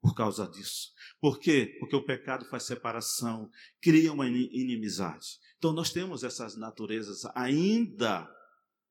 por 0.00 0.14
causa 0.14 0.48
disso. 0.48 0.92
Por 1.20 1.38
quê? 1.38 1.76
Porque 1.78 1.94
o 1.94 2.04
pecado 2.04 2.44
faz 2.46 2.64
separação, 2.64 3.50
cria 3.80 4.12
uma 4.12 4.26
inimizade. 4.26 5.38
Então 5.58 5.72
nós 5.72 5.92
temos 5.92 6.24
essas 6.24 6.56
naturezas 6.56 7.24
ainda 7.34 8.28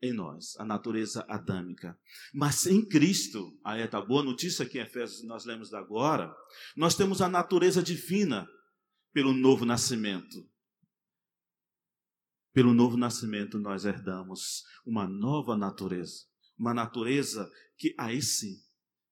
em 0.02 0.14
nós, 0.14 0.56
a 0.58 0.64
natureza 0.64 1.26
adâmica. 1.28 1.98
Mas 2.34 2.66
em 2.66 2.88
Cristo, 2.88 3.60
aí 3.66 3.82
é 3.82 3.90
a 3.92 4.02
boa 4.02 4.24
notícia 4.24 4.66
que 4.66 4.78
em 4.78 4.82
Efésios 4.82 5.24
nós 5.26 5.46
lemos 5.46 5.74
agora, 5.74 6.34
nós 6.76 6.96
temos 6.96 7.22
a 7.22 7.28
natureza 7.28 7.84
divina 7.84 8.48
pelo 9.12 9.34
novo 9.34 9.66
nascimento. 9.66 10.48
Pelo 12.54 12.74
novo 12.74 12.98
nascimento 12.98 13.60
nós 13.60 13.86
herdamos 13.86 14.64
uma 14.86 15.08
nova 15.08 15.58
natureza, 15.58 16.26
uma 16.58 16.74
natureza 16.74 17.50
que 17.78 17.94
aí 17.98 18.22
sim, 18.22 18.56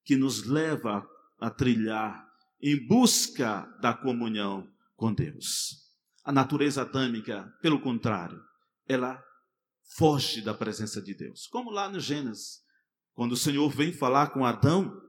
que 0.03 0.15
nos 0.15 0.43
leva 0.43 0.99
a 0.99 1.07
trilhar 1.49 2.27
em 2.61 2.87
busca 2.87 3.61
da 3.79 3.93
comunhão 3.93 4.67
com 4.95 5.13
Deus. 5.13 5.85
A 6.23 6.31
natureza 6.31 6.81
adâmica, 6.81 7.53
pelo 7.61 7.79
contrário, 7.79 8.41
ela 8.87 9.23
foge 9.95 10.41
da 10.41 10.53
presença 10.53 11.01
de 11.01 11.13
Deus. 11.13 11.47
Como 11.47 11.69
lá 11.69 11.87
no 11.87 11.99
Gênesis, 11.99 12.61
quando 13.13 13.33
o 13.33 13.37
Senhor 13.37 13.69
vem 13.69 13.93
falar 13.93 14.31
com 14.31 14.45
Adão, 14.45 15.01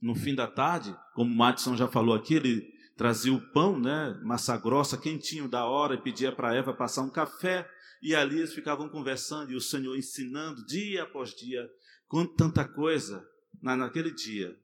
no 0.00 0.14
fim 0.14 0.34
da 0.34 0.46
tarde, 0.46 0.96
como 1.14 1.34
o 1.34 1.76
já 1.76 1.86
falou 1.88 2.14
aqui, 2.14 2.34
ele 2.34 2.72
trazia 2.96 3.32
o 3.32 3.52
pão, 3.52 3.78
né, 3.78 4.18
massa 4.22 4.56
grossa, 4.56 4.96
quentinho 4.96 5.48
da 5.48 5.64
hora, 5.64 5.94
e 5.94 6.02
pedia 6.02 6.32
para 6.32 6.54
Eva 6.54 6.72
passar 6.72 7.02
um 7.02 7.10
café, 7.10 7.68
e 8.02 8.14
ali 8.14 8.38
eles 8.38 8.54
ficavam 8.54 8.88
conversando, 8.88 9.52
e 9.52 9.56
o 9.56 9.60
Senhor 9.60 9.96
ensinando 9.96 10.64
dia 10.64 11.02
após 11.02 11.34
dia, 11.34 11.68
com 12.08 12.24
tanta 12.24 12.64
coisa, 12.64 13.26
naquele 13.60 14.10
dia 14.10 14.56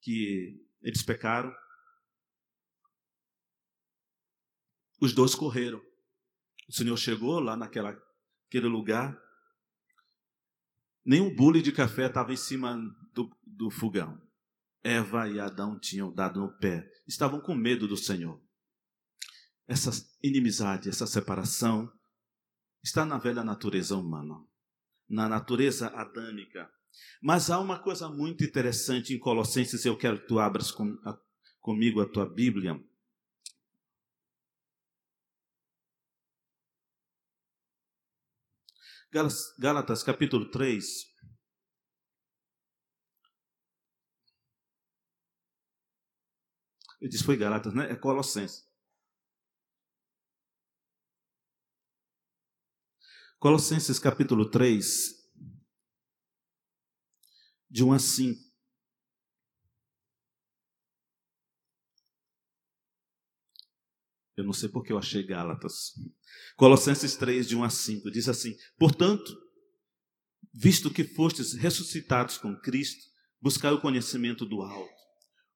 que 0.00 0.64
eles 0.82 1.02
pecaram, 1.02 1.52
os 5.00 5.12
dois 5.12 5.34
correram. 5.34 5.80
O 6.68 6.72
Senhor 6.72 6.96
chegou 6.96 7.40
lá 7.40 7.56
naquela, 7.56 7.96
aquele 8.46 8.66
lugar, 8.66 9.18
nem 11.04 11.20
um 11.20 11.34
bule 11.34 11.62
de 11.62 11.72
café 11.72 12.06
estava 12.06 12.32
em 12.32 12.36
cima 12.36 12.76
do, 13.14 13.34
do 13.46 13.70
fogão. 13.70 14.20
Eva 14.82 15.28
e 15.28 15.40
Adão 15.40 15.78
tinham 15.78 16.12
dado 16.12 16.40
no 16.40 16.58
pé, 16.58 16.88
estavam 17.06 17.40
com 17.40 17.54
medo 17.54 17.88
do 17.88 17.96
Senhor. 17.96 18.40
Essa 19.66 19.90
inimizade, 20.22 20.88
essa 20.88 21.06
separação, 21.06 21.90
está 22.82 23.04
na 23.04 23.18
velha 23.18 23.42
natureza 23.42 23.96
humana, 23.96 24.34
na 25.08 25.28
natureza 25.28 25.88
adâmica. 25.88 26.70
Mas 27.22 27.50
há 27.50 27.58
uma 27.58 27.78
coisa 27.78 28.08
muito 28.08 28.44
interessante 28.44 29.14
em 29.14 29.18
Colossenses, 29.18 29.84
eu 29.84 29.96
quero 29.96 30.20
que 30.20 30.28
tu 30.28 30.38
abras 30.38 30.70
com, 30.70 30.98
a, 31.04 31.18
comigo 31.60 32.00
a 32.00 32.08
tua 32.08 32.28
Bíblia. 32.28 32.80
Gálatas 39.58 40.02
capítulo 40.02 40.50
3. 40.50 41.06
Eu 47.00 47.08
disse 47.08 47.24
foi 47.24 47.36
Gálatas, 47.36 47.74
né? 47.74 47.90
É 47.90 47.96
Colossenses. 47.96 48.68
Colossenses 53.38 53.98
capítulo 54.00 54.50
3, 54.50 55.17
de 57.70 57.84
1 57.84 57.92
a 57.92 57.98
5. 57.98 58.48
Eu 64.36 64.44
não 64.44 64.52
sei 64.52 64.68
porque 64.68 64.92
eu 64.92 64.98
achei 64.98 65.24
Gálatas. 65.24 65.94
Colossenses 66.56 67.16
3, 67.16 67.48
de 67.48 67.56
1 67.56 67.64
a 67.64 67.70
5, 67.70 68.10
diz 68.10 68.28
assim: 68.28 68.54
Portanto, 68.78 69.36
visto 70.54 70.90
que 70.92 71.02
fostes 71.02 71.54
ressuscitados 71.54 72.38
com 72.38 72.54
Cristo, 72.60 73.04
buscai 73.40 73.72
o 73.72 73.80
conhecimento 73.80 74.46
do 74.46 74.62
alto, 74.62 74.94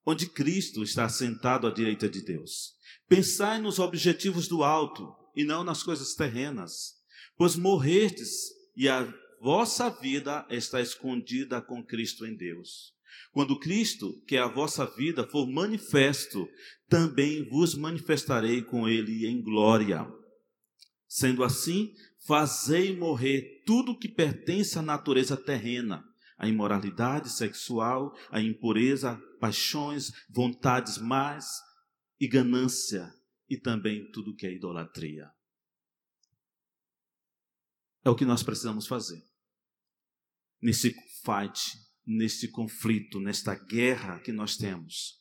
onde 0.04 0.28
Cristo 0.28 0.82
está 0.82 1.08
sentado 1.08 1.66
à 1.66 1.70
direita 1.70 2.08
de 2.08 2.22
Deus. 2.22 2.74
Pensai 3.08 3.60
nos 3.60 3.78
objetivos 3.78 4.48
do 4.48 4.64
alto 4.64 5.14
e 5.36 5.44
não 5.44 5.62
nas 5.62 5.82
coisas 5.82 6.14
terrenas, 6.14 6.94
pois 7.36 7.56
morrestes 7.56 8.50
e 8.76 8.88
a 8.88 9.02
vossa 9.42 9.90
vida 9.90 10.46
está 10.48 10.80
escondida 10.80 11.60
com 11.60 11.84
Cristo 11.84 12.24
em 12.24 12.36
Deus. 12.36 12.94
Quando 13.32 13.58
Cristo, 13.58 14.22
que 14.24 14.36
é 14.36 14.38
a 14.38 14.46
vossa 14.46 14.86
vida, 14.86 15.26
for 15.26 15.50
manifesto, 15.50 16.48
também 16.88 17.48
vos 17.48 17.74
manifestarei 17.74 18.62
com 18.62 18.88
ele 18.88 19.26
em 19.26 19.42
glória. 19.42 20.06
Sendo 21.08 21.42
assim, 21.42 21.92
fazei 22.24 22.96
morrer 22.96 23.64
tudo 23.66 23.98
que 23.98 24.08
pertence 24.08 24.78
à 24.78 24.82
natureza 24.82 25.36
terrena, 25.36 26.04
a 26.38 26.46
imoralidade 26.46 27.28
sexual, 27.28 28.16
a 28.30 28.40
impureza, 28.40 29.20
paixões, 29.40 30.12
vontades 30.30 30.98
más 30.98 31.46
e 32.20 32.28
ganância, 32.28 33.12
e 33.48 33.58
também 33.58 34.08
tudo 34.12 34.36
que 34.36 34.46
é 34.46 34.52
idolatria. 34.52 35.28
É 38.04 38.10
o 38.10 38.14
que 38.14 38.24
nós 38.24 38.44
precisamos 38.44 38.86
fazer 38.86 39.31
nesse 40.62 40.94
fight 41.24 41.82
neste 42.06 42.48
conflito, 42.48 43.20
nesta 43.20 43.54
guerra 43.54 44.20
que 44.20 44.32
nós 44.32 44.56
temos. 44.56 45.20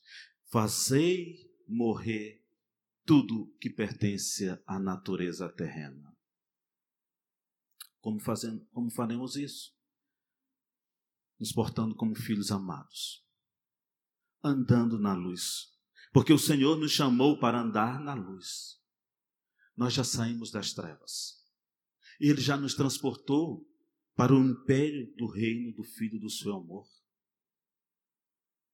Fazei 0.51 1.49
morrer 1.67 2.43
tudo 3.05 3.55
que 3.59 3.69
pertence 3.69 4.59
à 4.65 4.79
natureza 4.79 5.49
terrena. 5.49 6.15
Como, 7.99 8.19
como 8.71 8.91
faremos 8.91 9.35
isso? 9.35 9.75
Nos 11.39 11.51
portando 11.51 11.95
como 11.95 12.15
filhos 12.15 12.51
amados, 12.51 13.25
andando 14.43 14.99
na 14.99 15.13
luz, 15.13 15.71
porque 16.11 16.33
o 16.33 16.37
Senhor 16.37 16.77
nos 16.77 16.91
chamou 16.91 17.39
para 17.39 17.61
andar 17.61 17.99
na 17.99 18.13
luz. 18.13 18.79
Nós 19.75 19.93
já 19.93 20.03
saímos 20.03 20.51
das 20.51 20.73
trevas. 20.73 21.41
Ele 22.19 22.41
já 22.41 22.57
nos 22.57 22.75
transportou 22.75 23.67
para 24.21 24.35
o 24.35 24.45
império 24.51 25.11
do 25.17 25.25
reino 25.25 25.73
do 25.73 25.83
Filho 25.83 26.19
do 26.19 26.29
seu 26.29 26.53
amor. 26.53 26.87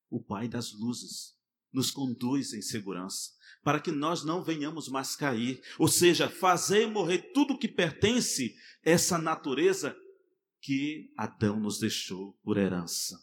O 0.09 0.21
Pai 0.21 0.45
das 0.45 0.73
luzes 0.73 1.37
nos 1.71 1.89
conduz 1.89 2.51
em 2.51 2.61
segurança, 2.61 3.31
para 3.63 3.79
que 3.79 3.89
nós 3.89 4.25
não 4.25 4.43
venhamos 4.43 4.89
mais 4.89 5.15
cair, 5.15 5.63
ou 5.79 5.87
seja, 5.87 6.29
fazer 6.29 6.87
morrer 6.87 7.31
tudo 7.31 7.57
que 7.57 7.69
pertence 7.69 8.57
a 8.85 8.89
essa 8.89 9.17
natureza 9.17 9.97
que 10.59 11.13
Adão 11.15 11.57
nos 11.57 11.79
deixou 11.79 12.33
por 12.43 12.57
herança. 12.57 13.17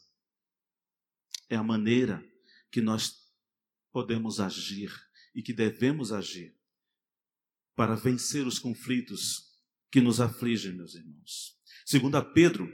É 1.50 1.56
a 1.56 1.62
maneira 1.62 2.26
que 2.70 2.80
nós 2.80 3.16
podemos 3.92 4.40
agir 4.40 4.90
e 5.34 5.42
que 5.42 5.52
devemos 5.52 6.10
agir 6.10 6.58
para 7.74 7.94
vencer 7.94 8.46
os 8.46 8.58
conflitos 8.58 9.60
que 9.90 10.00
nos 10.00 10.22
afligem, 10.22 10.72
meus 10.72 10.94
irmãos. 10.94 11.62
Segunda 11.84 12.24
Pedro 12.24 12.66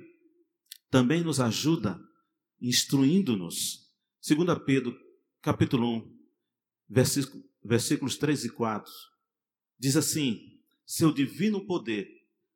também 0.88 1.22
nos 1.22 1.40
ajuda 1.40 2.00
instruindo-nos. 2.60 3.90
Segunda 4.20 4.58
Pedro, 4.58 4.96
capítulo 5.42 5.96
1, 5.96 6.18
versículo, 6.88 7.42
versículos 7.64 8.16
3 8.16 8.44
e 8.44 8.50
4. 8.50 8.90
Diz 9.76 9.96
assim: 9.96 10.38
Seu 10.86 11.12
divino 11.12 11.66
poder 11.66 12.06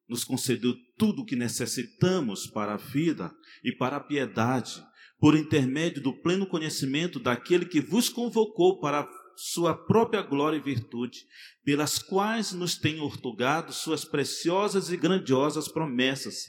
nos 0.08 0.22
concedeu 0.22 0.76
tudo 0.96 1.22
o 1.22 1.24
que 1.24 1.34
necessitamos 1.34 2.46
para 2.46 2.74
a 2.74 2.76
vida 2.76 3.34
e 3.64 3.72
para 3.72 3.96
a 3.96 4.00
piedade, 4.00 4.80
por 5.18 5.36
intermédio 5.36 6.02
do 6.02 6.12
pleno 6.20 6.46
conhecimento 6.46 7.18
daquele 7.18 7.66
que 7.66 7.80
vos 7.80 8.08
convocou 8.08 8.78
para 8.78 9.08
sua 9.36 9.74
própria 9.74 10.22
glória 10.22 10.56
e 10.56 10.60
virtude, 10.60 11.26
pelas 11.64 11.98
quais 11.98 12.52
nos 12.52 12.76
tem 12.76 13.00
ortogado 13.00 13.72
suas 13.72 14.04
preciosas 14.04 14.90
e 14.90 14.96
grandiosas 14.96 15.68
promessas, 15.68 16.46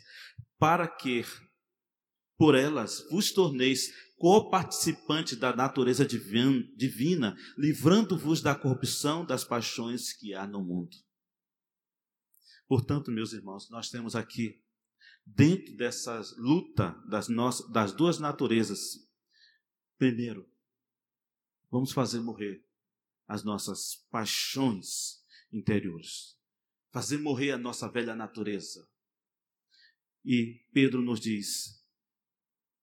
para 0.58 0.88
que, 0.88 1.24
por 2.38 2.56
elas, 2.56 3.06
vos 3.10 3.32
torneis 3.32 3.90
coparticipantes 4.18 5.38
da 5.38 5.56
natureza 5.56 6.06
divina, 6.06 7.36
livrando-vos 7.58 8.42
da 8.42 8.56
corrupção 8.56 9.26
das 9.26 9.44
paixões 9.44 10.14
que 10.14 10.34
há 10.34 10.48
no 10.48 10.64
mundo. 10.64 10.96
Portanto, 12.68 13.12
meus 13.12 13.34
irmãos, 13.34 13.70
nós 13.70 13.90
temos 13.90 14.16
aqui, 14.16 14.62
dentro 15.26 15.76
dessa 15.76 16.22
luta 16.38 16.92
das, 17.10 17.28
nossas, 17.28 17.70
das 17.72 17.92
duas 17.94 18.18
naturezas, 18.18 19.08
primeiro, 19.98 20.50
vamos 21.70 21.92
fazer 21.92 22.20
morrer 22.22 22.64
as 23.28 23.44
nossas 23.44 24.06
paixões 24.12 25.24
interiores, 25.52 26.38
fazer 26.92 27.18
morrer 27.18 27.52
a 27.52 27.58
nossa 27.58 27.90
velha 27.90 28.16
natureza. 28.16 28.88
E 30.24 30.62
Pedro 30.74 31.02
nos 31.02 31.20
diz: 31.20 31.84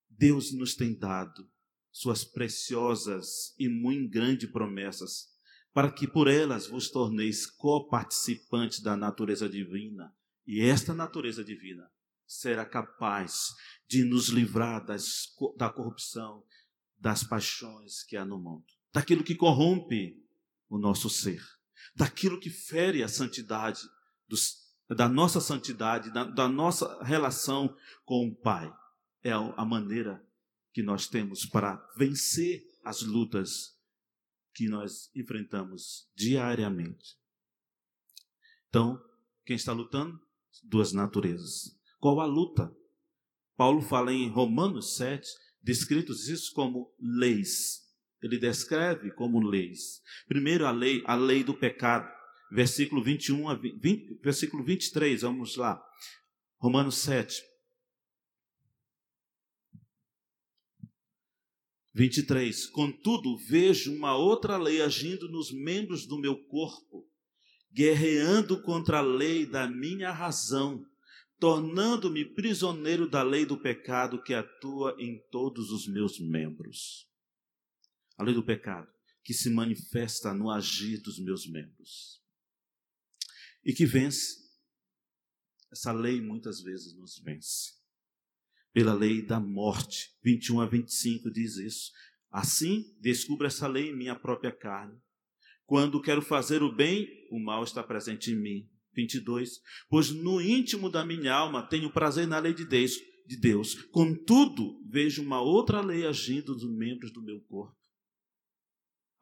Deus 0.09 0.53
nos 0.53 0.75
tem 0.75 0.97
dado 0.97 1.51
suas 1.91 2.25
preciosas 2.25 3.55
e 3.59 3.69
muito 3.69 4.11
grandes 4.11 4.51
promessas, 4.51 5.29
para 5.73 5.93
que 5.93 6.07
por 6.07 6.29
elas 6.29 6.67
vos 6.67 6.91
torneis 6.91 7.47
coparticipantes 7.47 8.81
da 8.81 8.97
natureza 8.97 9.49
divina. 9.49 10.15
E 10.47 10.61
esta 10.61 10.95
natureza 10.95 11.45
divina 11.45 11.91
será 12.27 12.65
capaz 12.65 13.55
de 13.87 14.05
nos 14.05 14.29
livrar 14.29 14.85
das, 14.85 15.27
da 15.57 15.71
corrupção, 15.71 16.45
das 16.99 17.23
paixões 17.23 18.03
que 18.05 18.17
há 18.17 18.25
no 18.25 18.39
mundo, 18.39 18.65
daquilo 18.93 19.25
que 19.25 19.35
corrompe 19.35 20.22
o 20.73 20.79
nosso 20.79 21.11
ser, 21.11 21.45
daquilo 21.95 22.41
que 22.41 22.49
fere 22.49 23.03
a 23.03 23.09
santidade, 23.09 23.83
dos, 24.27 24.57
da 24.89 25.07
nossa 25.07 25.39
santidade, 25.39 26.11
da, 26.11 26.25
da 26.25 26.49
nossa 26.49 27.05
relação 27.05 27.77
com 28.07 28.27
o 28.27 28.35
Pai. 28.35 28.73
É 29.23 29.33
a 29.33 29.65
maneira 29.67 30.27
que 30.73 30.83
nós 30.83 31.07
temos 31.07 31.45
para 31.45 31.77
vencer 31.95 32.65
as 32.83 33.03
lutas 33.03 33.79
que 34.55 34.67
nós 34.67 35.11
enfrentamos 35.15 36.11
diariamente. 36.15 37.19
Então, 38.71 38.99
quem 39.45 39.57
está 39.57 39.75
lutando? 39.75 40.19
Duas 40.65 40.95
naturezas. 40.95 41.79
Qual 42.01 42.19
a 42.19 42.25
luta? 42.25 42.75
Paulo 43.57 43.83
fala 43.83 44.11
em 44.11 44.31
Romanos 44.31 44.97
7, 44.97 45.29
descritos 45.63 46.29
isso 46.29 46.51
como 46.55 46.95
leis 46.99 47.82
ele 48.23 48.39
descreve 48.39 49.11
como 49.11 49.41
leis. 49.41 50.01
Primeiro 50.29 50.65
a 50.65 50.71
lei, 50.71 51.03
a 51.05 51.17
lei 51.17 51.43
do 51.43 51.53
pecado, 51.53 52.09
versículo 52.53 53.03
21 53.03 53.49
a 53.49 53.55
20, 53.55 54.21
versículo 54.23 54.63
23, 54.63 55.23
vamos 55.23 55.57
lá. 55.57 55.83
Romanos 56.59 56.99
7. 56.99 57.43
23. 61.95 62.67
Contudo, 62.69 63.37
vejo 63.37 63.93
uma 63.95 64.17
outra 64.17 64.57
lei 64.57 64.81
agindo 64.81 65.29
nos 65.29 65.53
membros 65.53 66.07
do 66.07 66.19
meu 66.19 66.37
corpo, 66.47 67.07
guerreando 67.73 68.63
contra 68.63 68.99
a 68.99 69.03
lei 69.03 69.45
da 69.45 69.67
minha 69.67 70.13
razão, 70.13 70.87
tornando-me 71.39 72.25
prisioneiro 72.25 73.09
da 73.09 73.23
lei 73.23 73.45
do 73.45 73.59
pecado 73.59 74.23
que 74.23 74.33
atua 74.33 74.95
em 74.99 75.19
todos 75.31 75.71
os 75.71 75.89
meus 75.89 76.19
membros 76.21 77.12
a 78.19 78.23
lei 78.23 78.35
do 78.35 78.45
pecado, 78.45 78.89
que 79.25 79.33
se 79.33 79.51
manifesta 79.51 80.35
no 80.35 80.51
agir 80.51 81.01
dos 81.01 81.19
meus 81.19 81.49
membros 81.49 82.23
e 83.65 83.73
que 83.73 83.87
vence. 83.87 84.43
Essa 85.71 85.93
lei 85.93 86.21
muitas 86.21 86.61
vezes 86.61 86.95
nos 86.97 87.19
vence. 87.19 87.73
Pela 88.73 88.93
lei 88.93 89.25
da 89.25 89.41
morte, 89.41 90.11
21 90.23 90.61
a 90.61 90.67
25 90.67 91.31
diz 91.31 91.57
isso. 91.57 91.93
Assim, 92.31 92.85
descubro 93.01 93.47
essa 93.47 93.67
lei 93.67 93.91
em 93.91 93.97
minha 93.97 94.15
própria 94.15 94.53
carne. 94.53 94.99
Quando 95.65 96.03
quero 96.03 96.21
fazer 96.21 96.63
o 96.63 96.75
bem, 96.75 97.09
o 97.31 97.39
mal 97.39 97.65
está 97.65 97.83
presente 97.83 98.31
em 98.31 98.37
mim. 98.37 98.69
22. 98.95 99.61
Pois 99.89 100.11
no 100.11 100.41
íntimo 100.41 100.91
da 100.91 101.05
minha 101.05 101.33
alma 101.33 101.67
tenho 101.67 101.93
prazer 101.93 102.27
na 102.27 102.39
lei 102.39 102.53
de 102.53 102.67
Deus, 102.67 102.93
de 103.27 103.39
Deus. 103.39 103.75
Contudo, 103.85 104.83
vejo 104.91 105.23
uma 105.23 105.41
outra 105.41 105.81
lei 105.81 106.07
agindo 106.07 106.53
nos 106.53 106.69
membros 106.77 107.13
do 107.13 107.23
meu 107.23 107.41
corpo. 107.43 107.77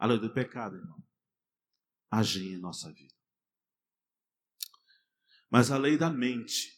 A 0.00 0.06
lei 0.06 0.18
do 0.18 0.32
pecado, 0.32 0.76
irmão. 0.76 0.98
Agir 2.10 2.54
em 2.54 2.58
nossa 2.58 2.90
vida. 2.90 3.14
Mas 5.50 5.70
a 5.70 5.76
lei 5.76 5.98
da 5.98 6.08
mente, 6.08 6.72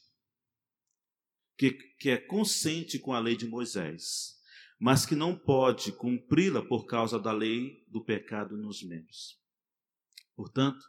que, 1.56 1.70
que 1.70 2.11
é 2.11 2.16
consciente 2.16 2.98
com 2.98 3.12
a 3.12 3.20
lei 3.20 3.37
de 3.37 3.46
Moisés, 3.46 4.40
mas 4.76 5.06
que 5.06 5.14
não 5.14 5.38
pode 5.38 5.92
cumpri-la 5.92 6.66
por 6.66 6.85
causa 6.85 7.16
da 7.16 7.30
lei 7.30 7.87
do 7.87 8.04
pecado 8.04 8.56
nos 8.56 8.82
membros. 8.82 9.40
Portanto, 10.35 10.85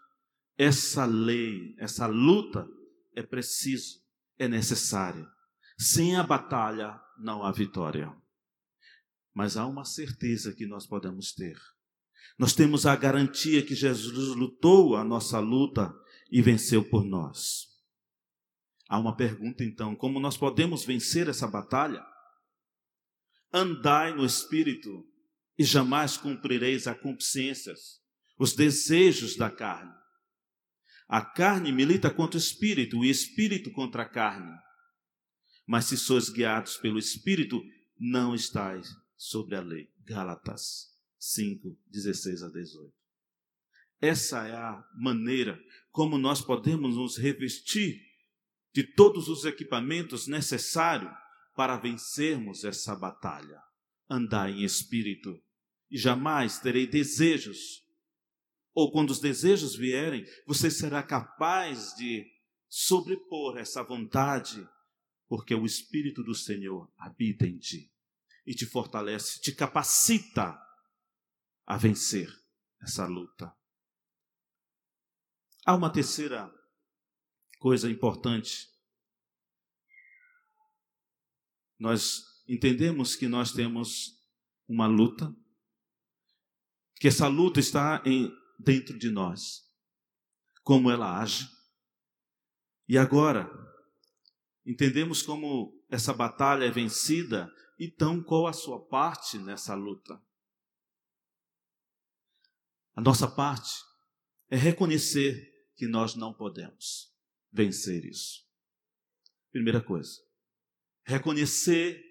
essa 0.58 1.06
lei, 1.06 1.76
essa 1.78 2.08
luta 2.08 2.68
é 3.16 3.22
preciso, 3.22 4.04
é 4.40 4.48
necessária. 4.48 5.30
Sem 5.78 6.16
a 6.16 6.24
batalha 6.24 7.00
não 7.20 7.44
há 7.44 7.52
vitória. 7.52 8.12
Mas 9.32 9.56
há 9.56 9.68
uma 9.68 9.86
certeza 9.86 10.52
que 10.52 10.66
nós 10.66 10.88
podemos 10.88 11.32
ter. 11.32 11.60
Nós 12.38 12.54
temos 12.54 12.86
a 12.86 12.96
garantia 12.96 13.64
que 13.64 13.76
Jesus 13.76 14.36
lutou 14.36 14.96
a 14.96 15.04
nossa 15.04 15.40
luta 15.40 15.94
e 16.32 16.42
venceu 16.42 16.84
por 16.84 17.04
nós. 17.04 17.68
Há 18.90 19.00
uma 19.00 19.16
pergunta 19.16 19.64
então: 19.64 19.96
como 19.96 20.20
nós 20.20 20.36
podemos 20.36 20.84
vencer 20.84 21.28
essa 21.28 21.48
batalha? 21.48 22.04
Andai 23.52 24.16
no 24.16 24.26
espírito 24.26 25.08
e 25.58 25.64
jamais 25.64 26.18
cumprireis 26.18 26.88
as 26.88 27.00
consciências, 27.00 28.02
os 28.38 28.54
desejos 28.54 29.36
da 29.36 29.50
carne. 29.50 29.94
A 31.08 31.22
carne 31.22 31.72
milita 31.72 32.10
contra 32.10 32.38
o 32.38 32.42
espírito, 32.42 33.00
o 33.00 33.06
espírito 33.06 33.72
contra 33.72 34.02
a 34.04 34.10
carne. 34.10 34.58
Mas 35.68 35.86
se 35.86 35.98
sois 35.98 36.30
guiados 36.30 36.78
pelo 36.78 36.98
espírito, 36.98 37.62
não 38.00 38.34
estáis 38.34 38.90
sobre 39.16 39.56
a 39.56 39.62
lei. 39.62 39.88
Gálatas 40.04 40.93
5, 41.26 41.78
16 41.88 42.44
a 42.44 42.50
18. 42.50 42.94
Essa 44.02 44.46
é 44.46 44.56
a 44.56 44.86
maneira 44.94 45.58
como 45.92 46.18
nós 46.18 46.42
podemos 46.42 46.98
nos 46.98 47.18
revestir 47.18 48.02
de 48.74 48.84
todos 48.84 49.30
os 49.30 49.46
equipamentos 49.46 50.28
necessários 50.28 51.12
para 51.56 51.78
vencermos 51.78 52.66
essa 52.66 52.96
batalha. 52.96 53.62
Andar 54.10 54.50
em 54.50 54.64
espírito 54.64 55.42
e 55.90 55.98
jamais 55.98 56.60
terei 56.60 56.86
desejos 56.86 57.84
ou 58.74 58.92
quando 58.92 59.12
os 59.12 59.20
desejos 59.20 59.76
vierem, 59.76 60.26
você 60.48 60.70
será 60.72 61.04
capaz 61.04 61.94
de 61.96 62.26
sobrepor 62.68 63.58
essa 63.58 63.84
vontade, 63.84 64.68
porque 65.28 65.54
o 65.54 65.66
Espírito 65.66 66.24
do 66.24 66.34
Senhor 66.34 66.92
habita 66.98 67.46
em 67.46 67.60
ti 67.60 67.92
e 68.46 68.54
te 68.54 68.66
fortalece, 68.66 69.40
te 69.40 69.54
capacita 69.54 70.60
a 71.66 71.78
vencer 71.78 72.30
essa 72.82 73.06
luta. 73.06 73.56
Há 75.66 75.76
uma 75.76 75.90
terceira 75.90 76.54
coisa 77.58 77.90
importante. 77.90 78.68
Nós 81.80 82.24
entendemos 82.48 83.16
que 83.16 83.28
nós 83.28 83.54
temos 83.54 84.22
uma 84.68 84.86
luta, 84.86 85.34
que 86.98 87.08
essa 87.08 87.28
luta 87.28 87.60
está 87.60 88.04
em 88.06 88.30
dentro 88.60 88.98
de 88.98 89.10
nós, 89.10 89.70
como 90.64 90.92
ela 90.92 91.22
age. 91.22 91.50
E 92.88 92.98
agora, 92.98 93.50
entendemos 94.66 95.22
como 95.22 95.82
essa 95.90 96.14
batalha 96.14 96.66
é 96.66 96.72
vencida, 96.72 97.50
então 97.80 98.22
qual 98.22 98.48
a 98.48 98.54
sua 98.54 98.86
parte 98.86 99.38
nessa 99.38 99.74
luta? 99.74 100.22
A 102.96 103.02
nossa 103.02 103.28
parte 103.28 103.72
é 104.50 104.56
reconhecer 104.56 105.52
que 105.76 105.88
nós 105.88 106.16
não 106.16 106.34
podemos 106.34 107.12
vencer 107.52 108.06
isso. 108.06 108.44
Primeira 109.52 109.82
coisa, 109.82 110.20
reconhecer 111.06 112.04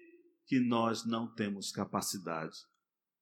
que 0.45 0.59
nós 0.59 1.05
não 1.05 1.33
temos 1.33 1.71
capacidade 1.71 2.57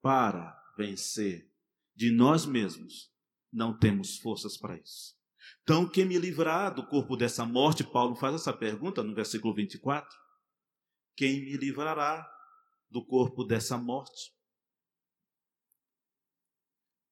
para 0.02 0.60
vencer 0.76 1.52
de 1.96 2.12
nós 2.12 2.46
mesmos 2.46 3.12
não 3.52 3.78
temos 3.78 4.18
forças 4.18 4.58
para 4.58 4.78
isso. 4.78 5.16
Então, 5.64 5.88
quem 5.88 6.06
me 6.06 6.18
livrará 6.18 6.70
do 6.70 6.86
corpo 6.88 7.16
dessa 7.16 7.46
morte? 7.46 7.84
Paulo 7.84 8.16
faz 8.16 8.36
essa 8.36 8.54
pergunta 8.54 9.04
no 9.04 9.14
versículo 9.14 9.54
24. 9.54 10.10
Quem 11.16 11.44
me 11.44 11.58
livrará 11.58 12.28
do 12.90 13.06
corpo 13.06 13.44
dessa 13.44 13.78
morte? 13.78 14.34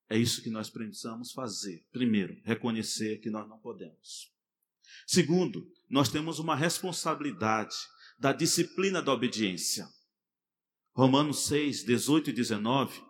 É 0.10 0.18
isso 0.18 0.42
que 0.42 0.50
nós 0.50 0.70
precisamos 0.70 1.32
fazer. 1.32 1.86
Primeiro, 1.92 2.40
reconhecer 2.44 3.20
que 3.20 3.30
nós 3.30 3.48
não 3.48 3.60
podemos. 3.60 4.34
Segundo, 5.06 5.72
nós 5.90 6.10
temos 6.10 6.40
uma 6.40 6.56
responsabilidade 6.56 7.76
da 8.18 8.34
disciplina 8.34 9.02
da 9.02 9.14
obediência. 9.14 9.88
Romanos 10.94 11.46
6, 11.46 11.84
18 11.84 12.32
e 12.32 12.34
19 12.34 13.10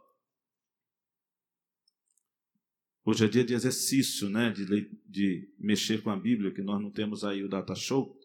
Hoje 3.10 3.26
é 3.26 3.28
dia 3.28 3.44
de 3.44 3.56
exercício, 3.56 4.30
né? 4.30 4.52
De, 4.52 4.66
de 5.08 5.52
mexer 5.58 6.04
com 6.04 6.12
a 6.12 6.16
Bíblia, 6.16 6.54
que 6.54 6.62
nós 6.62 6.80
não 6.80 6.92
temos 6.92 7.24
aí 7.24 7.44
o 7.44 7.50
data 7.50 7.74
show. 7.74 8.16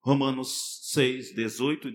Romanos 0.00 0.80
6, 0.92 1.34
18 1.34 1.88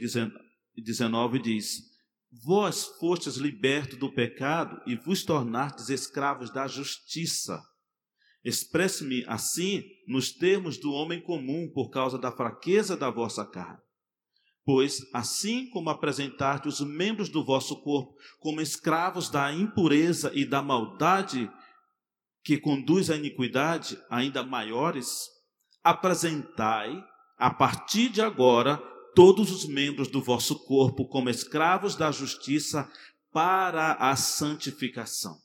e 0.75 0.81
19 0.83 1.39
diz: 1.39 1.96
Vós 2.43 2.85
fostes 2.99 3.35
libertos 3.35 3.97
do 3.97 4.13
pecado 4.13 4.81
e 4.85 4.95
vos 4.95 5.23
tornastes 5.23 5.89
escravos 5.89 6.51
da 6.51 6.67
justiça. 6.67 7.61
Expresse-me 8.43 9.25
assim 9.27 9.83
nos 10.07 10.31
termos 10.31 10.77
do 10.77 10.91
homem 10.91 11.21
comum, 11.21 11.69
por 11.73 11.89
causa 11.89 12.17
da 12.17 12.31
fraqueza 12.31 12.95
da 12.95 13.09
vossa 13.09 13.45
carne. 13.45 13.81
Pois, 14.63 14.99
assim 15.13 15.69
como 15.69 15.89
apresentaste 15.89 16.67
os 16.67 16.81
membros 16.81 17.29
do 17.29 17.43
vosso 17.43 17.81
corpo 17.81 18.13
como 18.39 18.61
escravos 18.61 19.29
da 19.29 19.51
impureza 19.51 20.31
e 20.33 20.45
da 20.45 20.61
maldade 20.61 21.49
que 22.43 22.57
conduz 22.57 23.09
à 23.09 23.15
iniquidade 23.15 23.97
ainda 24.09 24.43
maiores, 24.43 25.27
apresentai, 25.83 27.01
a 27.37 27.49
partir 27.53 28.09
de 28.09 28.21
agora, 28.21 28.81
todos 29.17 29.49
os 29.49 29.65
membros 29.65 30.09
do 30.09 30.21
vosso 30.21 30.63
corpo 30.65 31.07
como 31.07 31.27
escravos 31.27 31.95
da 31.95 32.11
justiça 32.11 32.87
para 33.31 33.93
a 33.93 34.15
santificação. 34.15 35.41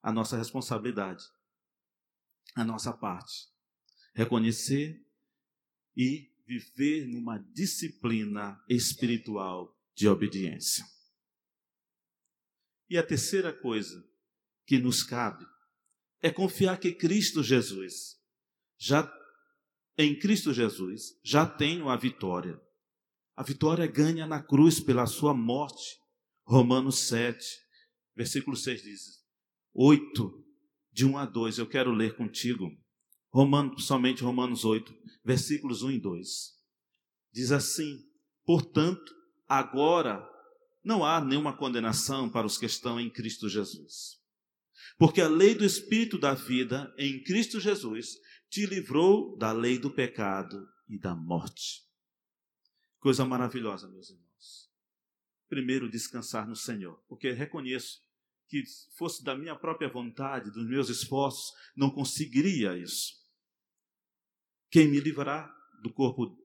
A 0.00 0.12
nossa 0.12 0.36
responsabilidade, 0.36 1.24
a 2.54 2.64
nossa 2.64 2.92
parte, 2.92 3.48
reconhecer 4.14 5.04
e 5.96 6.30
viver 6.46 7.08
numa 7.08 7.38
disciplina 7.38 8.62
espiritual 8.68 9.76
de 9.92 10.06
obediência. 10.06 10.84
E 12.88 12.96
a 12.96 13.04
terceira 13.04 13.52
coisa 13.52 14.00
que 14.64 14.78
nos 14.78 15.02
cabe 15.02 15.44
é 16.20 16.30
confiar 16.30 16.78
que 16.78 16.92
Cristo 16.92 17.42
Jesus 17.42 18.16
já 18.78 19.02
em 19.96 20.18
Cristo 20.18 20.52
Jesus 20.52 21.18
já 21.22 21.46
tenho 21.46 21.88
a 21.88 21.96
vitória. 21.96 22.60
A 23.36 23.42
vitória 23.42 23.86
ganha 23.86 24.26
na 24.26 24.42
cruz 24.42 24.80
pela 24.80 25.06
sua 25.06 25.34
morte. 25.34 26.00
Romanos 26.44 26.98
7, 27.00 27.44
versículo 28.16 28.56
6 28.56 28.82
diz: 28.82 29.00
8, 29.72 30.44
de 30.92 31.06
1 31.06 31.16
a 31.18 31.24
2, 31.24 31.58
eu 31.58 31.66
quero 31.66 31.92
ler 31.92 32.16
contigo. 32.16 32.70
Romanos, 33.30 33.86
somente 33.86 34.22
Romanos 34.22 34.64
8, 34.64 34.94
versículos 35.24 35.82
1 35.82 35.92
e 35.92 36.00
2. 36.00 36.28
Diz 37.32 37.52
assim: 37.52 37.98
Portanto, 38.44 39.14
agora 39.48 40.28
não 40.84 41.04
há 41.04 41.20
nenhuma 41.20 41.56
condenação 41.56 42.28
para 42.28 42.46
os 42.46 42.58
que 42.58 42.66
estão 42.66 43.00
em 43.00 43.08
Cristo 43.08 43.48
Jesus. 43.48 44.20
Porque 44.98 45.20
a 45.20 45.28
lei 45.28 45.54
do 45.54 45.64
Espírito 45.64 46.18
da 46.18 46.34
vida 46.34 46.92
em 46.98 47.22
Cristo 47.22 47.58
Jesus 47.58 48.16
te 48.52 48.66
livrou 48.66 49.34
da 49.38 49.50
lei 49.50 49.78
do 49.78 49.90
pecado 49.90 50.68
e 50.86 50.98
da 50.98 51.14
morte. 51.14 51.88
Coisa 52.98 53.24
maravilhosa, 53.24 53.88
meus 53.88 54.10
irmãos. 54.10 54.70
Primeiro, 55.48 55.88
descansar 55.88 56.46
no 56.46 56.54
Senhor, 56.54 57.02
porque 57.08 57.32
reconheço 57.32 58.06
que 58.46 58.62
se 58.66 58.94
fosse 58.94 59.24
da 59.24 59.34
minha 59.34 59.56
própria 59.56 59.88
vontade, 59.88 60.50
dos 60.50 60.68
meus 60.68 60.90
esforços, 60.90 61.50
não 61.74 61.90
conseguiria 61.90 62.76
isso. 62.76 63.14
Quem 64.70 64.86
me 64.86 65.00
livrará 65.00 65.50
do 65.82 65.90
corpo 65.90 66.38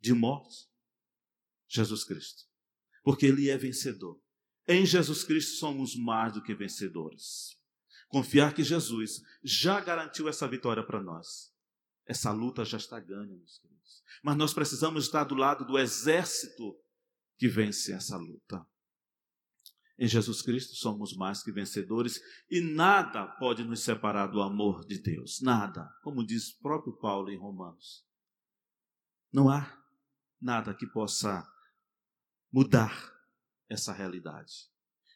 de 0.00 0.14
morte? 0.14 0.66
Jesus 1.68 2.04
Cristo. 2.04 2.44
Porque 3.04 3.26
Ele 3.26 3.50
é 3.50 3.58
vencedor. 3.58 4.18
Em 4.66 4.86
Jesus 4.86 5.24
Cristo 5.24 5.58
somos 5.58 5.94
mais 5.94 6.32
do 6.32 6.42
que 6.42 6.54
vencedores. 6.54 7.60
Confiar 8.08 8.54
que 8.54 8.64
Jesus 8.64 9.22
já 9.42 9.78
garantiu 9.78 10.26
essa 10.26 10.48
vitória 10.48 10.82
para 10.82 11.02
nós. 11.02 11.49
Essa 12.10 12.32
luta 12.32 12.64
já 12.64 12.76
está 12.76 12.98
ganha, 12.98 13.36
meus 13.36 13.58
queridos. 13.58 14.02
Mas 14.20 14.36
nós 14.36 14.52
precisamos 14.52 15.04
estar 15.04 15.22
do 15.22 15.36
lado 15.36 15.64
do 15.64 15.78
exército 15.78 16.76
que 17.38 17.46
vence 17.46 17.92
essa 17.92 18.16
luta. 18.16 18.66
Em 19.96 20.08
Jesus 20.08 20.42
Cristo 20.42 20.74
somos 20.74 21.14
mais 21.14 21.40
que 21.40 21.52
vencedores 21.52 22.20
e 22.50 22.60
nada 22.60 23.28
pode 23.38 23.62
nos 23.62 23.84
separar 23.84 24.26
do 24.26 24.42
amor 24.42 24.84
de 24.84 25.00
Deus. 25.00 25.40
Nada. 25.40 25.88
Como 26.02 26.26
diz 26.26 26.48
o 26.48 26.58
próprio 26.58 26.98
Paulo 26.98 27.30
em 27.30 27.38
Romanos. 27.38 28.04
Não 29.32 29.48
há 29.48 29.80
nada 30.40 30.74
que 30.74 30.88
possa 30.88 31.48
mudar 32.52 32.92
essa 33.68 33.92
realidade. 33.92 34.68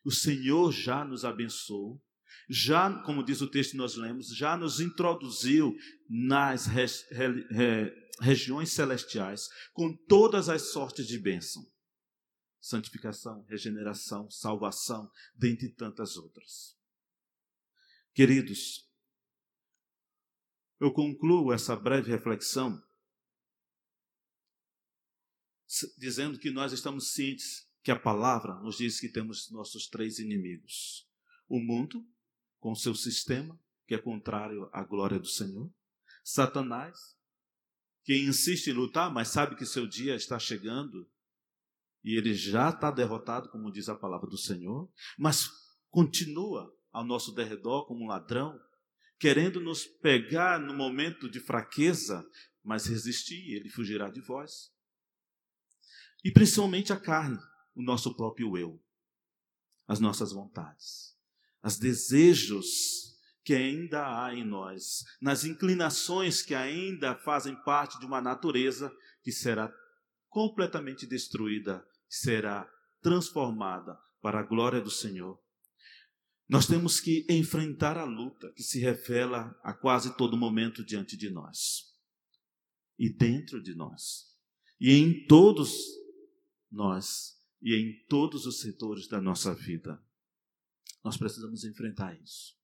O 0.05 0.13
Senhor 0.13 0.71
já 0.71 1.05
nos 1.05 1.25
abençoou, 1.25 2.01
já, 2.49 3.03
como 3.03 3.25
diz 3.25 3.41
o 3.41 3.51
texto 3.51 3.73
que 3.73 3.77
nós 3.77 3.97
lemos, 3.97 4.35
já 4.35 4.57
nos 4.57 4.81
introduziu 4.81 5.77
nas 6.09 6.67
re, 6.67 6.85
re, 7.11 7.47
re, 7.51 8.11
regiões 8.21 8.73
celestiais 8.73 9.49
com 9.73 9.97
todas 10.07 10.49
as 10.49 10.73
sortes 10.73 11.07
de 11.07 11.19
bênção. 11.19 11.65
Santificação, 12.61 13.45
regeneração, 13.49 14.31
salvação, 14.31 15.11
dentre 15.35 15.69
tantas 15.69 16.17
outras. 16.17 16.77
Queridos, 18.15 18.89
eu 20.81 20.93
concluo 20.93 21.53
essa 21.53 21.77
breve 21.77 22.11
reflexão 22.11 22.83
dizendo 25.99 26.39
que 26.39 26.51
nós 26.51 26.73
estamos 26.73 27.13
cientes 27.13 27.69
que 27.83 27.91
a 27.91 27.99
palavra 27.99 28.55
nos 28.61 28.79
diz 28.79 29.01
que 29.01 29.09
temos 29.09 29.51
nossos 29.51 29.89
três 29.89 30.19
inimigos: 30.19 31.09
o 31.49 31.61
mundo, 31.61 32.07
com 32.65 32.75
seu 32.75 32.95
sistema, 32.95 33.61
que 33.87 33.95
é 33.95 33.99
contrário 33.99 34.71
à 34.73 34.83
glória 34.83 35.19
do 35.19 35.27
Senhor, 35.27 35.71
Satanás, 36.25 36.99
que 38.03 38.17
insiste 38.17 38.69
em 38.69 38.73
lutar, 38.73 39.13
mas 39.13 39.29
sabe 39.29 39.55
que 39.55 39.67
seu 39.67 39.87
dia 39.87 40.15
está 40.15 40.39
chegando 40.39 41.07
e 42.03 42.17
ele 42.17 42.33
já 42.33 42.71
está 42.71 42.91
derrotado, 42.91 43.51
como 43.51 43.71
diz 43.71 43.91
a 43.91 43.95
palavra 43.95 44.31
do 44.31 44.39
Senhor, 44.39 44.91
mas 45.19 45.47
continua 45.91 46.75
ao 46.91 47.05
nosso 47.05 47.35
derredor 47.35 47.87
como 47.87 48.05
um 48.05 48.09
ladrão, 48.09 48.59
querendo 49.19 49.61
nos 49.61 49.85
pegar 49.85 50.59
no 50.59 50.73
momento 50.73 51.29
de 51.29 51.41
fraqueza, 51.41 52.27
mas 52.63 52.87
resistir, 52.87 53.57
ele 53.57 53.69
fugirá 53.69 54.09
de 54.09 54.23
vós. 54.23 54.73
E 56.25 56.33
principalmente 56.33 56.95
a 56.95 56.99
carne, 56.99 57.39
o 57.75 57.83
nosso 57.83 58.17
próprio 58.17 58.57
eu, 58.57 58.83
as 59.87 60.01
nossas 60.01 60.33
vontades, 60.33 61.14
os 61.65 61.79
desejos 61.79 63.15
que 63.43 63.55
ainda 63.55 64.07
há 64.07 64.35
em 64.35 64.45
nós, 64.45 65.05
nas 65.21 65.45
inclinações 65.45 66.43
que 66.43 66.55
ainda 66.55 67.15
fazem 67.15 67.55
parte 67.63 67.99
de 67.99 68.07
uma 68.07 68.21
natureza 68.21 68.95
que 69.23 69.33
será 69.33 69.73
completamente 70.29 71.07
destruída, 71.07 71.87
será 72.09 72.69
transformada 73.01 73.99
para 74.21 74.41
a 74.41 74.43
glória 74.43 74.81
do 74.81 74.91
Senhor. 74.91 75.39
Nós 76.49 76.67
temos 76.67 77.01
que 77.01 77.27
enfrentar 77.29 77.97
a 77.97 78.05
luta 78.05 78.53
que 78.53 78.63
se 78.63 78.79
revela 78.79 79.59
a 79.63 79.73
quase 79.73 80.17
todo 80.17 80.37
momento 80.37 80.85
diante 80.85 81.17
de 81.17 81.31
nós 81.31 81.95
e 82.99 83.09
dentro 83.11 83.63
de 83.63 83.75
nós 83.75 84.35
e 84.81 84.93
em 84.93 85.27
todos 85.27 85.75
nós 86.71 87.41
e 87.63 87.75
em 87.75 88.07
todos 88.07 88.45
os 88.47 88.61
setores 88.61 89.09
da 89.09 89.21
nossa 89.21 89.55
vida. 89.55 90.03
Nós 91.05 91.17
precisamos 91.17 91.65
enfrentar 91.65 92.19
isso. 92.21 92.59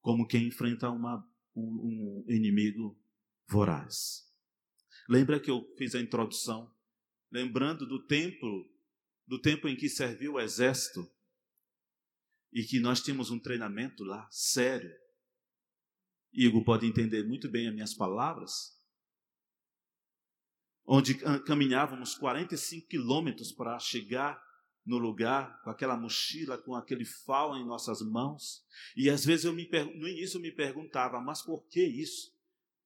Como 0.00 0.26
quem 0.26 0.48
enfrenta 0.48 0.90
uma, 0.90 1.28
um, 1.54 2.24
um 2.24 2.32
inimigo 2.32 2.98
voraz. 3.46 4.32
Lembra 5.08 5.38
que 5.38 5.50
eu 5.50 5.62
fiz 5.76 5.94
a 5.94 6.00
introdução, 6.00 6.74
lembrando 7.30 7.86
do 7.86 8.04
tempo, 8.06 8.68
do 9.26 9.40
tempo 9.40 9.68
em 9.68 9.76
que 9.76 9.88
serviu 9.88 10.34
o 10.34 10.40
exército 10.40 11.08
e 12.52 12.64
que 12.64 12.80
nós 12.80 13.02
tínhamos 13.02 13.30
um 13.30 13.38
treinamento 13.38 14.02
lá 14.02 14.26
sério. 14.30 14.92
Igor 16.32 16.64
pode 16.64 16.86
entender 16.86 17.22
muito 17.24 17.48
bem 17.48 17.68
as 17.68 17.74
minhas 17.74 17.94
palavras 17.94 18.76
onde 20.86 21.14
caminhávamos 21.44 22.14
45 22.14 22.86
quilômetros 22.86 23.50
para 23.50 23.78
chegar 23.78 24.40
no 24.86 24.98
lugar, 24.98 25.60
com 25.62 25.70
aquela 25.70 25.96
mochila, 25.96 26.56
com 26.56 26.74
aquele 26.74 27.04
fal 27.04 27.56
em 27.56 27.66
nossas 27.66 28.00
mãos. 28.00 28.64
E 28.96 29.10
às 29.10 29.24
vezes 29.24 29.44
eu 29.44 29.52
me 29.52 29.68
no 29.96 30.06
início 30.06 30.36
eu 30.36 30.42
me 30.42 30.52
perguntava, 30.52 31.20
mas 31.20 31.42
por 31.42 31.66
que 31.66 31.84
isso? 31.84 32.32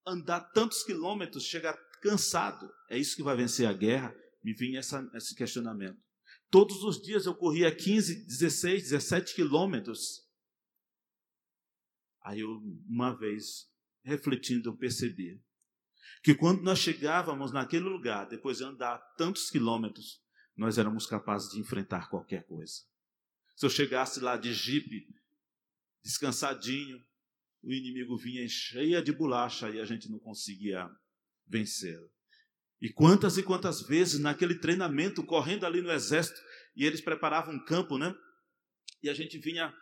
Andar 0.06 0.40
tantos 0.52 0.82
quilômetros, 0.82 1.44
chegar 1.44 1.76
cansado, 2.00 2.72
é 2.88 2.98
isso 2.98 3.14
que 3.14 3.22
vai 3.22 3.36
vencer 3.36 3.68
a 3.68 3.72
guerra? 3.74 4.16
Me 4.42 4.54
vinha 4.54 4.78
essa, 4.78 5.08
esse 5.14 5.34
questionamento. 5.34 6.00
Todos 6.50 6.82
os 6.82 7.00
dias 7.00 7.26
eu 7.26 7.34
corria 7.34 7.74
15, 7.74 8.24
16, 8.24 8.84
17 8.84 9.34
quilômetros. 9.34 10.26
Aí 12.22 12.40
eu, 12.40 12.62
uma 12.88 13.14
vez, 13.14 13.68
refletindo, 14.02 14.70
eu 14.70 14.76
percebi 14.76 15.40
que 16.22 16.34
quando 16.34 16.62
nós 16.62 16.78
chegávamos 16.78 17.52
naquele 17.52 17.84
lugar, 17.84 18.26
depois 18.26 18.58
de 18.58 18.64
andar 18.64 18.98
tantos 19.16 19.50
quilômetros, 19.50 20.20
nós 20.60 20.76
éramos 20.76 21.06
capazes 21.06 21.50
de 21.50 21.58
enfrentar 21.58 22.10
qualquer 22.10 22.44
coisa. 22.44 22.82
Se 23.56 23.64
eu 23.64 23.70
chegasse 23.70 24.20
lá 24.20 24.36
de 24.36 24.52
jipe, 24.52 25.08
descansadinho, 26.04 27.02
o 27.62 27.72
inimigo 27.72 28.14
vinha 28.18 28.46
cheia 28.46 29.00
de 29.00 29.10
bolacha 29.10 29.70
e 29.70 29.80
a 29.80 29.86
gente 29.86 30.10
não 30.10 30.18
conseguia 30.18 30.86
vencê-lo. 31.46 32.10
E 32.78 32.92
quantas 32.92 33.38
e 33.38 33.42
quantas 33.42 33.80
vezes 33.80 34.20
naquele 34.20 34.54
treinamento, 34.54 35.24
correndo 35.24 35.64
ali 35.64 35.80
no 35.80 35.90
exército, 35.90 36.38
e 36.76 36.84
eles 36.84 37.00
preparavam 37.00 37.54
um 37.54 37.64
campo, 37.64 37.96
né? 37.96 38.14
E 39.02 39.08
a 39.08 39.14
gente 39.14 39.38
vinha 39.38 39.72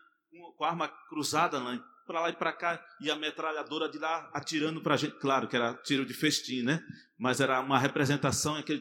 com 0.57 0.65
a 0.65 0.69
arma 0.69 0.87
cruzada 1.09 1.59
lá, 1.59 1.77
para 2.07 2.21
lá 2.21 2.31
e 2.31 2.37
para 2.37 2.53
cá, 2.53 2.87
e 3.01 3.11
a 3.11 3.17
metralhadora 3.17 3.89
de 3.91 3.99
lá 3.99 4.31
atirando 4.33 4.81
para 4.81 4.95
a 4.95 4.97
gente. 4.97 5.19
Claro 5.19 5.49
que 5.49 5.57
era 5.57 5.75
tiro 5.75 6.07
de 6.07 6.15
festim, 6.15 6.63
né? 6.63 6.81
Mas 7.19 7.41
era 7.41 7.61
uma 7.61 7.81
representação, 7.81 8.55
aquele 8.55 8.81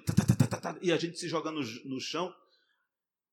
e 0.81 0.91
a 0.91 0.97
gente 0.97 1.17
se 1.17 1.27
jogando 1.27 1.61
no, 1.61 1.95
no 1.95 1.99
chão. 1.99 2.33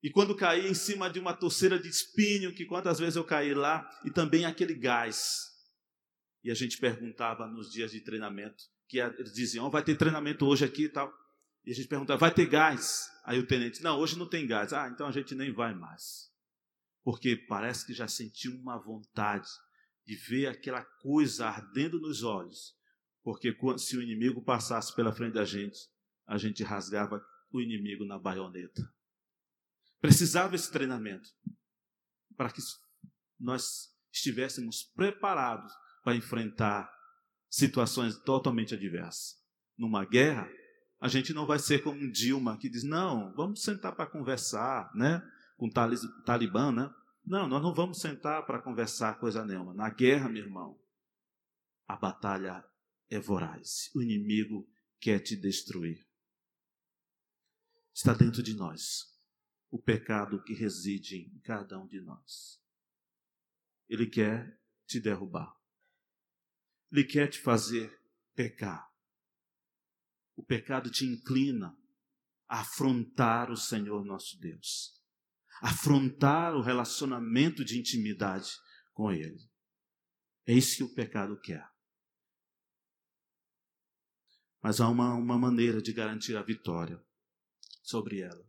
E 0.03 0.11
quando 0.11 0.37
caí 0.37 0.69
em 0.69 0.75
cima 0.75 1.09
de 1.09 1.19
uma 1.19 1.33
torceira 1.33 1.79
de 1.79 1.89
espinho, 1.89 2.55
que 2.55 2.67
quantas 2.67 2.99
vezes 2.99 3.17
eu 3.17 3.25
caí 3.25 3.55
lá, 3.55 3.89
e 4.05 4.11
também 4.11 4.45
aquele 4.45 4.75
gás. 4.75 5.51
E 6.43 6.51
a 6.51 6.55
gente 6.55 6.77
perguntava 6.77 7.47
nos 7.47 7.73
dias 7.73 7.91
de 7.91 8.01
treinamento, 8.01 8.65
que 8.87 8.99
eles 8.99 9.33
diziam, 9.33 9.67
oh, 9.67 9.71
vai 9.71 9.83
ter 9.83 9.97
treinamento 9.97 10.45
hoje 10.47 10.65
aqui 10.65 10.85
e 10.85 10.89
tal. 10.91 11.11
E 11.65 11.73
a 11.73 11.75
gente 11.75 11.89
perguntava, 11.89 12.19
vai 12.19 12.31
ter 12.31 12.47
gás? 12.47 13.09
Aí 13.25 13.39
o 13.39 13.47
tenente, 13.47 13.83
não, 13.83 13.99
hoje 13.99 14.19
não 14.19 14.29
tem 14.29 14.47
gás. 14.47 14.75
Ah, 14.75 14.89
então 14.89 15.07
a 15.07 15.11
gente 15.11 15.35
nem 15.35 15.51
vai 15.51 15.75
mais. 15.75 16.31
Porque 17.03 17.37
parece 17.37 17.87
que 17.87 17.95
já 17.95 18.07
sentiu 18.07 18.55
uma 18.57 18.79
vontade 18.79 19.49
de 20.07 20.17
ver 20.17 20.49
aquela 20.49 20.85
coisa 20.85 21.47
ardendo 21.47 21.99
nos 21.99 22.23
olhos, 22.23 22.75
porque 23.23 23.57
se 23.79 23.97
o 23.97 24.03
inimigo 24.03 24.43
passasse 24.43 24.95
pela 24.95 25.13
frente 25.13 25.33
da 25.33 25.45
gente, 25.45 25.79
a 26.27 26.37
gente 26.39 26.63
rasgava 26.63 27.25
o 27.51 27.61
inimigo 27.61 28.05
na 28.05 28.19
baioneta. 28.19 28.93
Precisava 30.01 30.55
esse 30.55 30.71
treinamento 30.71 31.29
para 32.37 32.51
que 32.51 32.61
nós 33.39 33.95
estivéssemos 34.13 34.83
preparados 34.95 35.73
para 36.03 36.17
enfrentar 36.17 36.93
situações 37.49 38.17
totalmente 38.19 38.75
adversas. 38.75 39.43
Numa 39.77 40.05
guerra, 40.05 40.49
a 41.01 41.09
gente 41.09 41.33
não 41.33 41.47
vai 41.47 41.59
ser 41.59 41.83
como 41.83 42.01
um 42.01 42.11
Dilma 42.11 42.59
que 42.59 42.69
diz: 42.69 42.85
não, 42.85 43.33
vamos 43.35 43.63
sentar 43.63 43.95
para 43.95 44.07
conversar, 44.07 44.91
né? 44.95 45.23
Com 45.57 45.67
o 45.67 46.23
Talibã, 46.25 46.73
né? 46.73 46.93
Não, 47.25 47.49
nós 47.49 47.63
não 47.63 47.73
vamos 47.73 48.01
sentar 48.01 48.45
para 48.45 48.61
conversar 48.61 49.19
coisa 49.19 49.45
nenhuma. 49.45 49.73
Na 49.73 49.89
guerra, 49.89 50.29
meu 50.29 50.45
irmão, 50.45 50.79
a 51.89 51.97
batalha 51.97 52.65
é 53.09 53.19
voraz. 53.19 53.91
O 53.95 54.03
inimigo 54.03 54.69
quer 55.01 55.21
te 55.21 55.37
destruir. 55.37 56.04
Está 57.95 58.13
dentro 58.13 58.43
de 58.43 58.55
nós 58.55 59.15
o 59.71 59.79
pecado 59.81 60.43
que 60.43 60.53
reside 60.53 61.31
em 61.35 61.39
cada 61.41 61.79
um 61.79 61.87
de 61.87 62.01
nós. 62.01 62.61
Ele 63.89 64.07
quer 64.07 64.61
te 64.87 65.01
derrubar. 65.01 65.55
Ele 66.91 67.05
quer 67.05 67.29
te 67.29 67.41
fazer 67.41 67.99
pecar. 68.35 68.93
O 70.37 70.45
pecado 70.45 70.91
te 70.91 71.07
inclina 71.07 71.77
a 72.49 72.61
afrontar 72.61 73.51
o 73.51 73.57
Senhor 73.57 74.05
nosso 74.05 74.39
Deus 74.39 74.95
afrontar 75.61 76.55
o 76.55 76.61
relacionamento 76.61 77.65
de 77.65 77.79
intimidade 77.79 78.51
com 78.93 79.11
Ele. 79.11 79.41
É 80.47 80.53
isso 80.53 80.77
que 80.77 80.83
o 80.85 80.95
pecado 80.95 81.41
quer. 81.41 81.67
Mas 84.63 84.81
há 84.81 84.89
uma, 84.89 85.15
uma 85.15 85.39
maneira 85.39 85.81
de 85.81 85.93
garantir 85.93 86.37
a 86.37 86.43
vitória 86.43 87.03
sobre 87.85 88.21
ela: 88.21 88.45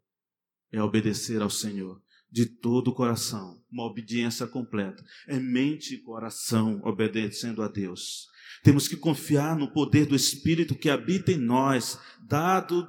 é 0.71 0.81
obedecer 0.81 1.41
ao 1.41 1.49
Senhor 1.49 2.01
de 2.31 2.45
todo 2.45 2.89
o 2.89 2.93
coração, 2.93 3.63
uma 3.71 3.85
obediência 3.85 4.47
completa. 4.47 5.03
É 5.27 5.39
mente 5.39 5.93
e 5.93 6.01
coração 6.01 6.81
obedecendo 6.83 7.61
a 7.61 7.67
Deus. 7.67 8.27
Temos 8.63 8.87
que 8.87 8.97
confiar 8.97 9.55
no 9.55 9.71
poder 9.71 10.05
do 10.05 10.15
Espírito 10.15 10.75
que 10.75 10.89
habita 10.89 11.31
em 11.31 11.37
nós, 11.37 11.99
dado 12.27 12.87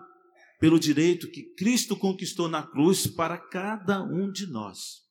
pelo 0.58 0.80
direito 0.80 1.30
que 1.30 1.54
Cristo 1.54 1.96
conquistou 1.96 2.48
na 2.48 2.62
cruz 2.62 3.06
para 3.06 3.36
cada 3.36 4.02
um 4.02 4.30
de 4.30 4.46
nós. 4.46 5.04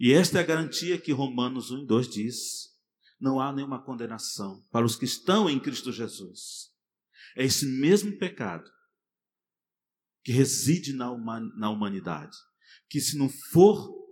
E 0.00 0.12
esta 0.12 0.38
é 0.38 0.40
a 0.40 0.46
garantia 0.46 0.98
que 0.98 1.12
Romanos 1.12 1.70
1 1.70 1.82
e 1.82 1.86
2 1.86 2.08
diz: 2.08 2.72
não 3.22 3.38
há 3.38 3.52
nenhuma 3.52 3.80
condenação 3.80 4.64
para 4.72 4.84
os 4.84 4.96
que 4.96 5.04
estão 5.04 5.48
em 5.48 5.60
Cristo 5.60 5.92
Jesus. 5.92 6.72
É 7.36 7.44
esse 7.44 7.64
mesmo 7.64 8.18
pecado 8.18 8.68
que 10.22 10.32
reside 10.32 10.92
na, 10.92 11.08
na 11.56 11.70
humanidade, 11.70 12.36
que 12.88 13.00
se 13.00 13.16
não 13.16 13.28
for 13.28 14.02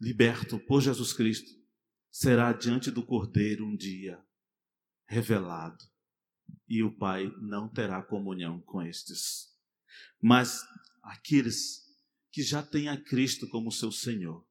liberto 0.00 0.58
por 0.60 0.80
Jesus 0.80 1.12
Cristo, 1.12 1.50
será 2.10 2.52
diante 2.52 2.90
do 2.90 3.04
Cordeiro 3.04 3.66
um 3.66 3.76
dia 3.76 4.22
revelado 5.06 5.84
e 6.68 6.82
o 6.82 6.94
Pai 6.96 7.30
não 7.40 7.68
terá 7.68 8.02
comunhão 8.02 8.60
com 8.60 8.82
estes. 8.82 9.48
Mas 10.20 10.62
aqueles 11.02 11.86
que 12.30 12.42
já 12.42 12.62
têm 12.62 12.88
a 12.88 13.02
Cristo 13.02 13.48
como 13.48 13.72
seu 13.72 13.90
Senhor, 13.90 14.46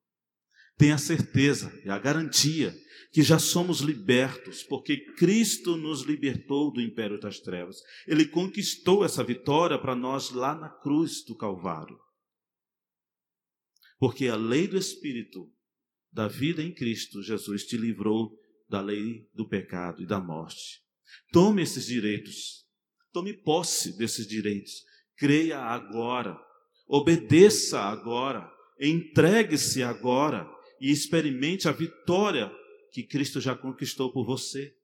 têm 0.78 0.92
a 0.92 0.98
certeza 0.98 1.72
e 1.84 1.90
a 1.90 1.98
garantia 1.98 2.76
que 3.12 3.24
já 3.24 3.40
somos 3.40 3.80
libertos, 3.80 4.64
porque 4.64 4.98
Cristo 5.16 5.76
nos 5.76 6.02
libertou 6.02 6.72
do 6.72 6.82
império 6.82 7.20
das 7.20 7.40
trevas. 7.40 7.78
Ele 8.06 8.28
conquistou 8.28 9.04
essa 9.04 9.24
vitória 9.24 9.80
para 9.80 9.96
nós 9.96 10.32
lá 10.32 10.54
na 10.54 10.70
cruz 10.70 11.24
do 11.26 11.36
Calvário. 11.36 11.98
Porque 13.98 14.28
a 14.28 14.36
lei 14.36 14.68
do 14.68 14.78
Espírito 14.78 15.52
da 16.12 16.28
vida 16.28 16.62
em 16.62 16.74
Cristo 16.74 17.24
Jesus 17.24 17.64
te 17.64 17.78
livrou 17.78 18.32
da 18.70 18.82
lei 18.82 19.28
do 19.34 19.48
pecado 19.48 20.04
e 20.04 20.06
da 20.06 20.20
morte. 20.20 20.82
Tome 21.32 21.64
esses 21.64 21.86
direitos. 21.86 22.66
Tome 23.12 23.34
posse 23.34 23.98
desses 23.98 24.28
direitos. 24.28 24.74
Creia 25.18 25.60
agora. 25.60 26.38
Obedeça 26.88 27.80
agora. 27.80 28.48
Entregue-se 28.80 29.82
agora 29.82 30.48
e 30.80 30.92
experimente 30.92 31.68
a 31.68 31.72
vitória 31.72 32.52
que 32.92 33.04
Cristo 33.04 33.40
já 33.40 33.56
conquistou 33.56 34.12
por 34.12 34.26
você. 34.26 34.76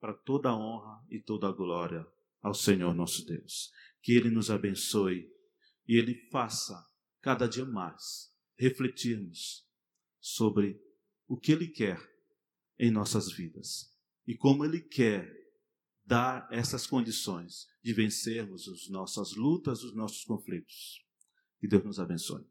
Para 0.00 0.14
toda 0.14 0.50
a 0.50 0.56
honra 0.56 1.04
e 1.10 1.20
toda 1.20 1.48
a 1.48 1.52
glória 1.52 2.06
ao 2.40 2.54
Senhor 2.54 2.94
nosso 2.94 3.26
Deus. 3.26 3.72
Que 4.00 4.12
Ele 4.12 4.30
nos 4.30 4.50
abençoe 4.50 5.28
e 5.86 5.96
Ele 5.96 6.14
faça 6.30 6.74
cada 7.20 7.48
dia 7.48 7.64
mais 7.64 8.32
refletirmos 8.56 9.66
sobre 10.20 10.80
o 11.26 11.36
que 11.36 11.52
Ele 11.52 11.66
quer 11.66 12.00
em 12.78 12.90
nossas 12.90 13.32
vidas 13.32 13.92
e 14.26 14.36
como 14.36 14.64
Ele 14.64 14.80
quer 14.80 15.36
dar 16.04 16.48
essas 16.50 16.86
condições 16.86 17.66
de 17.82 17.92
vencermos 17.92 18.68
as 18.68 18.88
nossas 18.88 19.34
lutas, 19.34 19.82
os 19.82 19.94
nossos 19.94 20.24
conflitos. 20.24 21.04
Que 21.60 21.68
Deus 21.68 21.84
nos 21.84 21.98
abençoe. 21.98 22.46